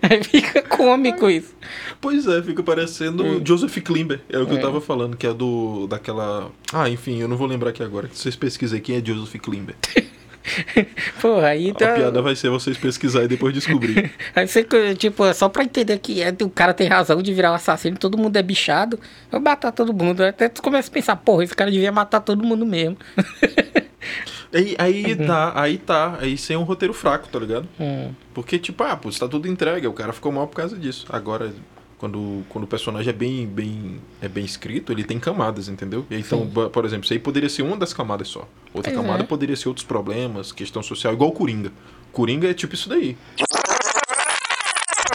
aí 0.03 0.25
fica 0.25 0.63
cômico 0.63 1.31
isso. 1.31 1.55
Pois 2.01 2.27
é, 2.27 2.43
fica 2.43 2.63
parecendo 2.63 3.25
Hum. 3.25 3.41
Joseph 3.45 3.77
Klimber. 3.79 4.21
É 4.29 4.39
o 4.39 4.47
que 4.47 4.55
eu 4.55 4.61
tava 4.61 4.81
falando, 4.81 5.17
que 5.17 5.27
é 5.27 5.33
do. 5.33 5.87
daquela. 5.87 6.51
Ah, 6.73 6.89
enfim, 6.89 7.21
eu 7.21 7.29
não 7.29 7.37
vou 7.37 7.47
lembrar 7.47 7.71
aqui 7.71 7.83
agora. 7.83 8.09
Vocês 8.13 8.35
pesquisem 8.35 8.81
quem 8.81 8.97
é 8.97 9.05
Joseph 9.05 9.41
Klimber. 9.41 9.77
Porra, 11.21 11.49
aí 11.49 11.71
A 11.71 11.75
tá. 11.75 11.93
piada 11.95 12.23
vai 12.23 12.35
ser 12.35 12.51
vocês 12.51 12.77
pesquisarem 12.77 13.27
e 13.27 13.29
depois 13.29 13.55
descobrir. 13.55 14.13
Aí 14.35 14.47
você, 14.47 14.65
tipo, 14.97 15.25
é 15.25 15.33
só 15.33 15.49
pra 15.49 15.65
entender 15.65 15.99
que 15.99 16.23
é, 16.23 16.35
o 16.43 16.51
cara 16.51 16.73
tem 16.73 16.89
razão 16.89 17.23
de 17.23 17.33
virar 17.33 17.53
um 17.53 17.55
assassino, 17.55 17.97
todo 17.97 18.19
mundo 18.19 18.37
é 18.37 18.43
bichado, 18.43 18.99
eu 19.31 19.41
matar 19.41 19.73
todo 19.73 19.93
mundo. 19.93 20.23
Até 20.23 20.49
tu 20.49 20.63
começa 20.63 20.89
a 20.89 20.93
pensar, 20.93 21.17
porra, 21.17 21.45
esse 21.45 21.55
cara 21.55 21.71
devia 21.71 21.93
matar 21.93 22.21
todo 22.21 22.45
mundo 22.45 22.65
mesmo. 22.65 22.97
aí, 24.53 24.77
aí 24.79 25.17
tá, 25.17 25.53
aí 25.55 25.79
tá. 25.79 26.19
Aí 26.21 26.37
sem 26.37 26.57
um 26.57 26.63
roteiro 26.63 26.95
fraco, 26.95 27.29
tá 27.29 27.39
ligado? 27.39 27.69
Hum. 27.79 28.13
Porque, 28.35 28.59
tipo, 28.59 28.83
ah, 28.85 28.97
pô, 28.97 29.11
tá 29.11 29.29
tudo 29.29 29.49
entregue, 29.49 29.87
o 29.87 29.93
cara 29.93 30.13
ficou 30.13 30.33
mal 30.33 30.47
por 30.47 30.57
causa 30.57 30.77
disso. 30.77 31.07
Agora, 31.09 31.53
quando, 31.99 32.45
quando 32.49 32.65
o 32.65 32.67
personagem 32.67 33.11
é 33.11 33.13
bem, 33.13 33.47
bem, 33.47 34.01
é 34.23 34.29
bem 34.29 34.45
escrito, 34.45 34.93
ele 34.93 35.03
tem 35.05 35.19
camadas, 35.19 35.69
entendeu? 35.69 36.07
Então, 36.11 36.45
Sim. 36.47 36.71
por 36.73 36.85
exemplo, 36.85 37.05
isso 37.05 37.13
aí 37.13 37.19
poderia 37.19 37.49
ser 37.49 37.63
uma 37.63 37.77
das 37.77 37.93
camadas 37.93 38.29
só. 38.29 38.49
Outra 38.73 38.93
Pois 38.93 38.97
camada 39.05 39.23
é. 39.25 39.27
poderia 39.27 39.57
ser 39.57 39.69
outros 39.69 39.85
problemas, 39.85 40.53
questão 40.53 40.83
social, 40.83 41.13
igual 41.13 41.31
o 41.31 41.33
Coringa. 41.33 41.73
Coringa 42.13 42.49
é 42.49 42.55
tipo 42.55 42.75
isso 42.75 42.89
daí. 42.89 43.17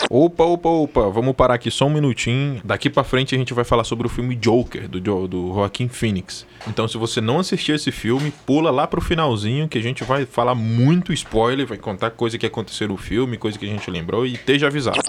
Opa, 0.10 0.44
opa, 0.44 0.70
opa, 0.70 1.10
vamos 1.10 1.34
parar 1.36 1.56
aqui 1.56 1.72
só 1.72 1.86
um 1.88 1.90
minutinho. 1.90 2.62
Daqui 2.64 2.88
pra 2.90 3.04
frente 3.04 3.34
a 3.34 3.38
gente 3.38 3.52
vai 3.54 3.64
falar 3.64 3.84
sobre 3.84 4.06
o 4.06 4.10
filme 4.10 4.36
Joker, 4.36 4.88
do, 4.88 5.00
Jo- 5.00 5.28
do 5.28 5.54
Joaquim 5.54 5.88
Phoenix. 5.88 6.46
Então, 6.68 6.88
se 6.88 6.98
você 6.98 7.20
não 7.20 7.40
assistiu 7.40 7.74
esse 7.76 7.92
filme, 7.92 8.32
pula 8.46 8.70
lá 8.70 8.86
pro 8.86 9.02
finalzinho 9.02 9.68
que 9.68 9.78
a 9.78 9.82
gente 9.82 10.04
vai 10.04 10.26
falar 10.26 10.54
muito 10.54 11.12
spoiler, 11.14 11.66
vai 11.66 11.78
contar 11.80 12.12
coisa 12.12 12.38
que 12.38 12.46
aconteceu 12.46 12.88
no 12.90 12.98
filme, 12.98 13.38
coisa 13.38 13.58
que 13.58 13.66
a 13.66 13.70
gente 13.70 13.90
lembrou 13.90 14.24
e 14.26 14.34
esteja 14.34 14.68
avisado. 14.68 15.00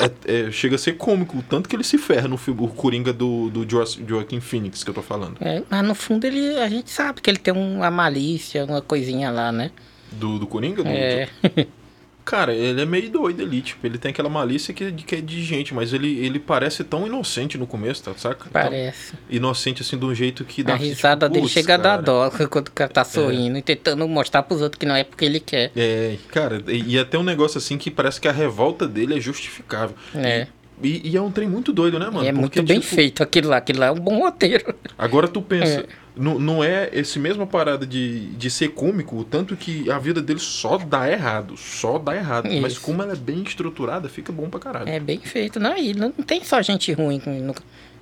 É- 0.00 0.46
é, 0.48 0.50
chega 0.50 0.76
a 0.76 0.78
ser 0.78 0.92
cômico, 0.94 1.38
o 1.38 1.42
tanto 1.42 1.68
que 1.68 1.76
ele 1.76 1.84
se 1.84 1.98
ferra 1.98 2.28
no 2.28 2.36
filme, 2.36 2.62
o 2.62 2.68
Coringa 2.68 3.12
do, 3.12 3.50
do 3.50 3.64
Jo- 3.66 3.84
Joaquim 4.06 4.40
Phoenix 4.40 4.82
que 4.84 4.90
eu 4.90 4.94
tô 4.94 5.02
falando. 5.02 5.36
É, 5.40 5.62
mas 5.68 5.84
no 5.84 5.94
fundo 5.94 6.24
ele, 6.26 6.56
a 6.58 6.68
gente 6.68 6.90
sabe 6.90 7.20
que 7.20 7.28
ele 7.30 7.38
tem 7.38 7.52
uma 7.52 7.90
malícia, 7.90 8.64
uma 8.64 8.80
coisinha 8.80 9.30
lá, 9.30 9.50
né? 9.52 9.70
Do, 10.12 10.38
do 10.38 10.46
Coringa? 10.46 10.82
Do, 10.82 10.88
É. 10.88 11.28
Cara, 12.32 12.54
ele 12.54 12.80
é 12.80 12.86
meio 12.86 13.10
doido 13.10 13.42
ali, 13.42 13.60
tipo, 13.60 13.86
ele 13.86 13.98
tem 13.98 14.10
aquela 14.10 14.30
malícia 14.30 14.72
que, 14.72 14.84
é 14.84 14.90
de- 14.90 15.04
que 15.04 15.16
é 15.16 15.20
de 15.20 15.44
gente, 15.44 15.74
mas 15.74 15.92
ele, 15.92 16.18
ele 16.24 16.38
parece 16.38 16.82
tão 16.82 17.06
inocente 17.06 17.58
no 17.58 17.66
começo, 17.66 18.02
tá, 18.04 18.14
saca? 18.16 18.44
Tão 18.44 18.50
Parece. 18.52 19.12
inocente 19.28 19.82
assim 19.82 19.98
de 19.98 20.04
um 20.06 20.14
jeito 20.14 20.42
que 20.42 20.62
dá 20.62 20.72
A 20.72 20.78
você, 20.78 20.84
risada 20.84 21.26
tipo, 21.26 21.34
dele 21.34 21.42
"Putz, 21.42 21.52
chega 21.52 21.74
a 21.74 21.76
dar 21.76 21.90
cara." 21.90 22.02
dó 22.02 22.30
quando 22.48 22.68
o 22.68 22.72
cara 22.72 22.90
tá 22.90 23.04
sorrindo 23.04 23.58
e 23.58 23.60
tentando 23.62 24.08
mostrar 24.08 24.42
pros 24.44 24.62
outros 24.62 24.78
que 24.78 24.86
não 24.86 24.94
é 24.96 25.04
porque 25.04 25.26
ele 25.26 25.40
quer. 25.40 25.72
É, 25.76 26.16
cara, 26.28 26.62
e, 26.68 26.94
e 26.94 26.98
até 26.98 27.18
um 27.18 27.22
negócio 27.22 27.58
assim 27.58 27.76
que 27.76 27.90
parece 27.90 28.18
que 28.18 28.26
a 28.26 28.32
revolta 28.32 28.88
dele 28.88 29.18
é 29.18 29.20
justificável. 29.20 29.94
É. 30.14 30.46
E, 30.82 31.10
e 31.10 31.16
é 31.16 31.20
um 31.20 31.30
trem 31.30 31.46
muito 31.46 31.70
doido, 31.72 31.98
né, 31.98 32.06
mano? 32.06 32.24
E 32.24 32.28
é 32.28 32.32
Porque, 32.32 32.60
muito 32.60 32.62
bem 32.64 32.80
tipo, 32.80 32.94
feito 32.94 33.22
aquilo 33.22 33.50
lá. 33.50 33.58
Aquilo 33.58 33.78
lá 33.78 33.86
é 33.86 33.90
um 33.92 34.00
bom 34.00 34.18
roteiro. 34.20 34.74
Agora 34.98 35.28
tu 35.28 35.40
pensa, 35.42 35.80
É. 35.80 35.86
não, 36.16 36.38
não 36.38 36.62
é 36.64 36.90
esse 36.92 37.18
mesma 37.18 37.46
parada 37.46 37.86
de, 37.86 38.26
de 38.32 38.50
ser 38.50 38.68
cômico, 38.68 39.16
o 39.16 39.24
tanto 39.24 39.56
que 39.56 39.90
a 39.90 39.98
vida 39.98 40.20
dele 40.20 40.40
só 40.40 40.76
dá 40.78 41.10
errado, 41.10 41.56
só 41.56 41.98
dá 41.98 42.14
errado. 42.14 42.48
Mas 42.60 42.72
Isso. 42.74 42.80
como 42.82 43.02
ela 43.02 43.12
é 43.12 43.16
bem 43.16 43.42
estruturada, 43.42 44.08
fica 44.08 44.30
bom 44.32 44.48
pra 44.48 44.60
caralho. 44.60 44.88
É 44.88 45.00
bem 45.00 45.18
feito. 45.20 45.58
Não, 45.58 45.76
e 45.76 45.94
não 45.94 46.10
tem 46.12 46.44
só 46.44 46.60
gente 46.60 46.92
ruim 46.92 47.20
no- 47.26 47.54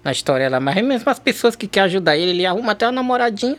na 0.02 0.12
história 0.12 0.48
lá, 0.48 0.58
mas 0.58 0.76
mesmo 0.84 1.08
as 1.10 1.18
pessoas 1.18 1.54
que 1.54 1.66
querem 1.68 1.86
ajudar 1.86 2.16
ele, 2.16 2.30
ele 2.30 2.46
arruma 2.46 2.72
até 2.72 2.86
uma 2.86 2.92
namoradinha. 2.92 3.56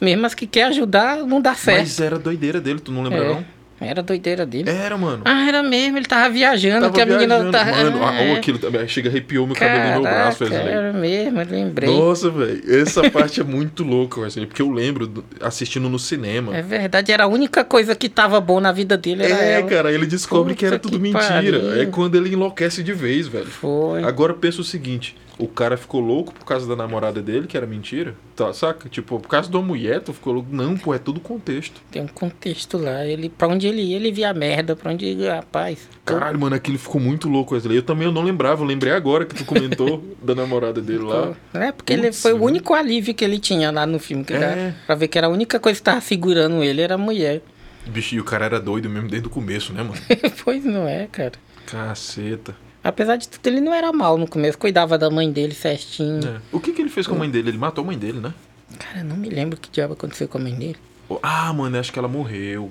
Mesmo 0.00 0.26
as 0.26 0.34
que 0.34 0.46
querem 0.46 0.68
ajudar, 0.70 1.18
não 1.18 1.40
dá 1.40 1.54
certo. 1.54 1.78
Mas 1.80 2.00
era 2.00 2.18
doideira 2.18 2.60
dele, 2.60 2.80
tu 2.80 2.92
não 2.92 3.02
lembra 3.02 3.24
É. 3.24 3.28
não? 3.28 3.44
Era 3.80 4.02
doideira 4.02 4.46
dele. 4.46 4.70
Era, 4.70 4.96
mano. 4.96 5.22
Ah, 5.26 5.46
era 5.46 5.62
mesmo, 5.62 5.98
ele 5.98 6.06
tava 6.06 6.30
viajando, 6.30 6.80
Tava 6.82 6.94
que 6.94 7.00
a 7.00 7.06
menina 7.06 7.50
tava. 7.50 7.70
Mano, 7.72 8.04
ah, 8.06 8.14
é. 8.14 8.32
aquilo 8.36 8.58
também 8.58 8.88
chega 8.88 9.10
arrepiou 9.10 9.46
meu 9.46 9.54
cabelo 9.54 9.84
no 9.84 9.90
meu 9.90 10.02
braço, 10.02 10.44
Wesley. 10.44 10.60
Era 10.68 10.92
mesmo, 10.94 11.40
eu 11.42 11.46
lembrei. 11.46 11.90
Nossa, 11.94 12.30
velho. 12.30 12.62
Essa 12.80 13.10
parte 13.10 13.40
é 13.40 13.44
muito 13.44 13.84
louca, 13.84 14.20
Wesley. 14.20 14.46
Porque 14.46 14.62
eu 14.62 14.70
lembro 14.70 15.06
do- 15.06 15.24
assistindo 15.42 15.88
no 15.90 15.98
cinema. 15.98 16.56
É 16.56 16.62
verdade, 16.62 17.12
era 17.12 17.24
a 17.24 17.26
única 17.26 17.64
coisa 17.64 17.94
que 17.94 18.08
tava 18.08 18.40
bom 18.40 18.60
na 18.60 18.72
vida 18.72 18.96
dele. 18.96 19.24
É, 19.24 19.58
ela. 19.58 19.66
cara, 19.68 19.92
ele 19.92 20.06
descobre 20.06 20.54
que 20.54 20.64
era 20.64 20.78
Puta 20.78 20.88
tudo 20.88 21.02
que 21.02 21.12
mentira. 21.12 21.28
pariu. 21.28 21.80
É 21.82 21.86
quando 21.86 22.14
ele 22.16 22.32
enlouquece 22.32 22.82
de 22.82 22.92
vez, 22.94 23.28
velho. 23.28 23.46
Foi. 23.46 24.02
Agora 24.04 24.32
pensa 24.32 24.60
o 24.62 24.64
seguinte: 24.64 25.14
o 25.38 25.46
cara 25.46 25.76
ficou 25.76 26.00
louco 26.00 26.32
por 26.32 26.44
causa 26.46 26.66
da 26.66 26.74
namorada 26.74 27.20
dele, 27.20 27.46
que 27.46 27.56
era 27.56 27.66
mentira. 27.66 28.14
Tá, 28.34 28.52
saca? 28.52 28.88
Tipo, 28.88 29.20
por 29.20 29.28
causa 29.28 29.50
uma 29.50 29.60
mulher, 29.62 30.00
tu 30.00 30.12
ficou 30.12 30.32
louco. 30.32 30.48
Não, 30.50 30.76
pô, 30.76 30.94
é 30.94 30.98
tudo 30.98 31.20
contexto. 31.20 31.80
Tem 31.90 32.00
um 32.02 32.06
contexto 32.06 32.78
lá. 32.78 33.04
Ele, 33.04 33.28
pra 33.28 33.46
onde 33.48 33.66
ele 33.66 33.82
ia, 33.82 33.96
ele 33.96 34.10
via 34.12 34.32
merda. 34.32 34.74
Pra 34.76 34.92
onde 34.92 35.04
ele 35.04 35.22
ia, 35.24 35.36
rapaz. 35.36 35.88
Caralho, 36.04 36.38
mano, 36.40 36.56
aquilo 36.56 36.78
ficou 36.78 37.00
muito 37.00 37.28
louco, 37.28 37.54
Wesley. 37.54 37.76
Eu 37.76 37.82
também 37.82 38.06
eu 38.06 38.12
não 38.12 38.22
lembrava, 38.22 38.62
eu 38.62 38.66
lembrei 38.66 38.92
agora 38.92 39.24
que 39.26 39.34
tu 39.34 39.44
comentou 39.44 40.02
da 40.22 40.34
namorada 40.34 40.80
dele 40.80 41.04
lá. 41.04 41.34
É, 41.54 41.70
porque 41.72 41.92
ele 41.92 42.02
Putz, 42.08 42.22
foi 42.22 42.32
o 42.32 42.36
velho. 42.36 42.46
único 42.46 42.72
alívio 42.74 43.14
que 43.14 43.24
ele 43.24 43.38
tinha 43.38 43.70
lá 43.70 43.86
no 43.86 43.98
filme. 43.98 44.24
Que 44.24 44.34
É. 44.34 44.38
dá 44.38 44.74
pra 44.86 44.94
ver 44.94 45.08
que 45.08 45.18
era 45.18 45.26
a 45.26 45.30
única 45.30 45.60
coisa 45.60 45.78
que 45.78 45.84
tava 45.84 46.00
segurando 46.00 46.62
ele, 46.62 46.80
era 46.80 46.94
a 46.94 46.98
mulher. 46.98 47.42
Bicho, 47.86 48.14
e 48.14 48.20
o 48.20 48.24
cara 48.24 48.46
era 48.46 48.58
doido 48.60 48.88
mesmo 48.90 49.08
desde 49.08 49.28
o 49.28 49.30
começo, 49.30 49.72
né, 49.72 49.82
mano? 49.82 49.94
pois 50.44 50.64
não 50.64 50.88
é, 50.88 51.06
cara. 51.06 51.32
Caceta. 51.66 52.56
Apesar 52.86 53.16
de 53.16 53.28
tudo, 53.28 53.46
ele 53.48 53.60
não 53.60 53.74
era 53.74 53.92
mal 53.92 54.16
no 54.16 54.28
começo. 54.28 54.56
Cuidava 54.56 54.96
da 54.96 55.10
mãe 55.10 55.30
dele 55.32 55.54
certinho. 55.54 56.24
É. 56.24 56.40
O 56.52 56.60
que, 56.60 56.72
que 56.72 56.80
ele 56.80 56.88
fez 56.88 57.06
com 57.06 57.16
a 57.16 57.18
mãe 57.18 57.28
dele? 57.28 57.50
Ele 57.50 57.58
matou 57.58 57.82
a 57.82 57.86
mãe 57.86 57.98
dele, 57.98 58.20
né? 58.20 58.32
Cara, 58.78 59.02
não 59.02 59.16
me 59.16 59.28
lembro 59.28 59.58
o 59.58 59.60
que 59.60 59.68
diabo 59.70 59.94
aconteceu 59.94 60.28
com 60.28 60.38
a 60.38 60.40
mãe 60.40 60.54
dele. 60.54 60.76
Ah, 61.22 61.52
mano, 61.52 61.78
acho 61.78 61.92
que 61.92 61.98
ela 61.98 62.06
morreu. 62.06 62.70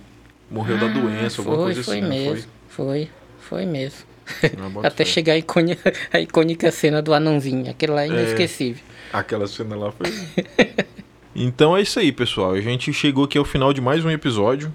Morreu 0.50 0.78
da 0.78 0.86
Ah, 0.86 0.90
doença, 0.90 1.42
alguma 1.42 1.58
foi, 1.58 1.66
coisa 1.66 1.84
foi 1.84 2.00
assim. 2.00 2.08
mesmo. 2.08 2.50
Foi, 2.70 3.10
foi 3.40 3.66
mesmo. 3.66 4.00
Não, 4.58 4.70
bota 4.70 4.88
Até 4.90 5.04
chegar 5.04 5.34
a 5.34 5.38
icônica, 5.38 5.94
a 6.14 6.20
icônica 6.20 6.72
cena 6.72 7.02
do 7.02 7.14
anãozinho. 7.14 7.70
Aquele 7.70 7.92
lá 7.92 8.04
é 8.04 8.08
inesquecível. 8.08 8.82
Aquela 9.12 9.48
cena 9.48 9.76
lá 9.76 9.92
foi. 9.92 10.08
então 11.36 11.76
é 11.76 11.82
isso 11.82 12.00
aí, 12.00 12.12
pessoal. 12.12 12.52
A 12.54 12.62
gente 12.62 12.94
chegou 12.94 13.26
aqui 13.26 13.38
ao 13.38 13.46
final 13.46 13.74
de 13.74 13.82
mais 13.82 14.06
um 14.06 14.10
episódio. 14.10 14.74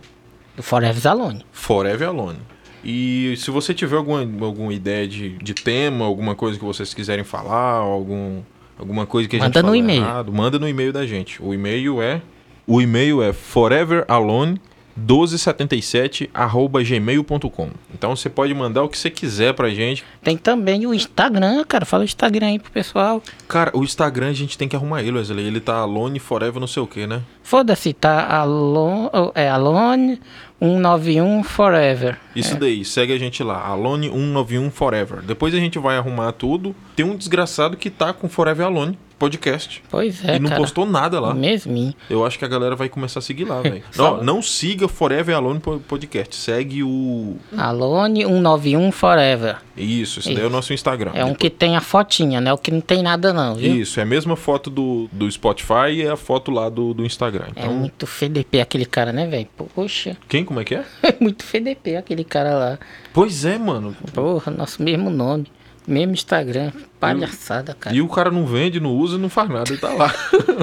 Do 0.57 0.62
Forever 0.62 1.07
Alone. 1.07 1.46
Forever 1.53 2.09
Alone. 2.09 2.40
E 2.85 3.35
se 3.37 3.51
você 3.51 3.75
tiver 3.75 3.97
alguma, 3.97 4.21
alguma 4.21 4.73
ideia 4.73 5.07
de, 5.07 5.31
de 5.38 5.55
tema, 5.55 6.05
alguma 6.05 6.35
coisa 6.35 6.59
que 6.59 6.64
vocês 6.64 6.95
quiserem 6.95 7.25
falar, 7.25 7.75
algum, 7.75 8.40
alguma 8.79 9.07
coisa 9.07 9.29
que 9.29 9.37
a 9.37 9.40
Manda 9.40 9.61
gente 9.61 9.66
no 9.69 9.77
e-mail. 9.77 10.03
errado, 10.03 10.33
manda 10.33 10.59
no 10.59 10.69
e-mail 10.69 10.93
da 10.93 11.07
gente. 11.07 11.43
O 11.43 11.53
e-mail 11.53 12.01
é 12.01 12.23
o 12.66 12.81
e-mail 12.81 13.23
é 13.23 13.33
foreveralone 13.33 14.61
1277@gmail.com. 15.06 17.70
Então 17.94 18.16
você 18.16 18.28
pode 18.28 18.52
mandar 18.54 18.82
o 18.82 18.88
que 18.88 18.98
você 18.98 19.08
quiser 19.10 19.54
pra 19.54 19.70
gente. 19.70 20.04
Tem 20.22 20.36
também 20.36 20.84
o 20.86 20.94
Instagram, 20.94 21.64
cara. 21.64 21.84
Fala 21.84 22.02
o 22.02 22.04
Instagram 22.04 22.46
aí 22.46 22.58
pro 22.58 22.72
pessoal. 22.72 23.22
Cara, 23.48 23.70
o 23.74 23.84
Instagram 23.84 24.28
a 24.28 24.32
gente 24.32 24.58
tem 24.58 24.68
que 24.68 24.76
arrumar 24.76 25.02
ele, 25.02 25.18
Wesley. 25.18 25.46
Ele 25.46 25.60
tá 25.60 25.76
alone 25.76 26.18
forever 26.18 26.60
não 26.60 26.66
sei 26.66 26.82
o 26.82 26.86
que, 26.86 27.06
né? 27.06 27.22
Foda-se, 27.42 27.92
tá 27.92 28.26
Alone, 28.28 29.10
é 29.34 29.48
Alone 29.48 30.20
191 30.60 31.42
Forever. 31.42 32.18
Isso 32.36 32.56
daí, 32.56 32.84
segue 32.84 33.12
a 33.12 33.18
gente 33.18 33.42
lá, 33.42 33.68
Alone191 33.70 34.70
Forever. 34.70 35.22
Depois 35.22 35.54
a 35.54 35.58
gente 35.58 35.78
vai 35.78 35.96
arrumar 35.96 36.32
tudo. 36.32 36.76
Tem 36.94 37.04
um 37.04 37.16
desgraçado 37.16 37.76
que 37.76 37.90
tá 37.90 38.12
com 38.12 38.28
Forever 38.28 38.66
Alone 38.66 38.96
podcast. 39.20 39.83
Pois 39.90 40.24
é, 40.24 40.37
e 40.37 40.38
não 40.40 40.48
cara. 40.48 40.61
postou 40.61 40.85
nada 40.87 41.20
lá. 41.20 41.33
Mesminho. 41.35 41.94
Eu 42.09 42.26
acho 42.26 42.38
que 42.38 42.44
a 42.44 42.48
galera 42.48 42.74
vai 42.74 42.88
começar 42.88 43.20
a 43.20 43.22
seguir 43.22 43.44
lá, 43.44 43.61
velho. 43.62 43.83
Não, 43.96 44.24
não 44.24 44.42
siga 44.42 44.88
Forever 44.88 45.37
Alone 45.37 45.61
po- 45.61 45.78
podcast. 45.80 46.35
Segue 46.35 46.83
o. 46.83 47.37
Alone 47.56 48.24
191 48.24 48.90
Forever. 48.90 49.59
Isso, 49.76 50.18
esse 50.20 50.28
daí 50.35 50.38
é 50.38 50.40
o 50.42 50.46
Isso. 50.46 50.56
nosso 50.56 50.72
Instagram. 50.72 51.12
É 51.14 51.24
um 51.24 51.35
que 51.35 51.48
tem 51.48 51.76
a 51.76 51.80
fotinha, 51.80 52.40
né? 52.40 52.52
O 52.52 52.59
que 52.59 52.70
não 52.70 52.80
tem 52.80 53.02
nada 53.02 53.33
não, 53.33 53.54
viu? 53.54 53.76
Isso, 53.76 54.00
é 54.00 54.02
a 54.02 54.06
mesma 54.06 54.37
foto 54.37 54.68
do, 54.70 55.09
do 55.12 55.30
Spotify 55.30 55.90
e 55.92 56.02
é 56.02 56.11
a 56.11 56.16
foto 56.16 56.50
lá 56.50 56.68
do, 56.68 56.92
do 56.92 57.04
Instagram. 57.04 57.46
É 57.54 57.61
Então, 57.62 57.72
muito 57.74 58.06
FDP 58.06 58.61
aquele 58.61 58.85
cara, 58.87 59.12
né, 59.12 59.26
velho? 59.26 59.46
Poxa, 59.74 60.16
quem? 60.28 60.44
Como 60.44 60.61
é 60.61 60.64
que 60.64 60.74
é? 60.74 60.85
é 61.02 61.14
muito 61.20 61.44
FDP 61.44 61.96
aquele 61.96 62.24
cara 62.24 62.54
lá. 62.54 62.78
Pois 63.12 63.44
é, 63.44 63.59
mano. 63.59 63.94
Porra, 64.12 64.50
nosso 64.50 64.83
mesmo 64.83 65.11
nome. 65.11 65.46
Mesmo 65.87 66.12
Instagram. 66.12 66.71
Palhaçada, 67.01 67.75
cara. 67.75 67.97
E 67.97 68.01
o 68.03 68.09
cara 68.09 68.31
não 68.31 68.47
vende, 68.47 68.79
não 68.79 68.90
usa, 68.93 69.16
não 69.19 69.29
faz 69.29 69.49
nada, 69.49 69.71
ele 69.71 69.81
tá 69.81 69.93
lá. 69.93 70.09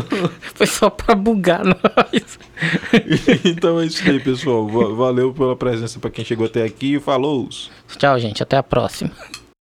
Foi 0.55 0.67
só 0.67 0.89
pra 0.89 1.15
bugar 1.15 1.63
nós. 1.65 2.39
então 3.43 3.79
é 3.79 3.85
isso 3.85 4.07
aí, 4.09 4.19
pessoal. 4.19 4.67
Va- 4.67 4.93
Valeu 4.93 5.33
pela 5.33 5.55
presença 5.55 5.99
pra 5.99 6.09
quem 6.11 6.23
chegou 6.23 6.45
até 6.45 6.63
aqui. 6.63 6.99
Falou! 6.99 7.49
Tchau, 7.97 8.19
gente. 8.19 8.41
Até 8.43 8.57
a 8.57 8.63
próxima. 8.63 9.11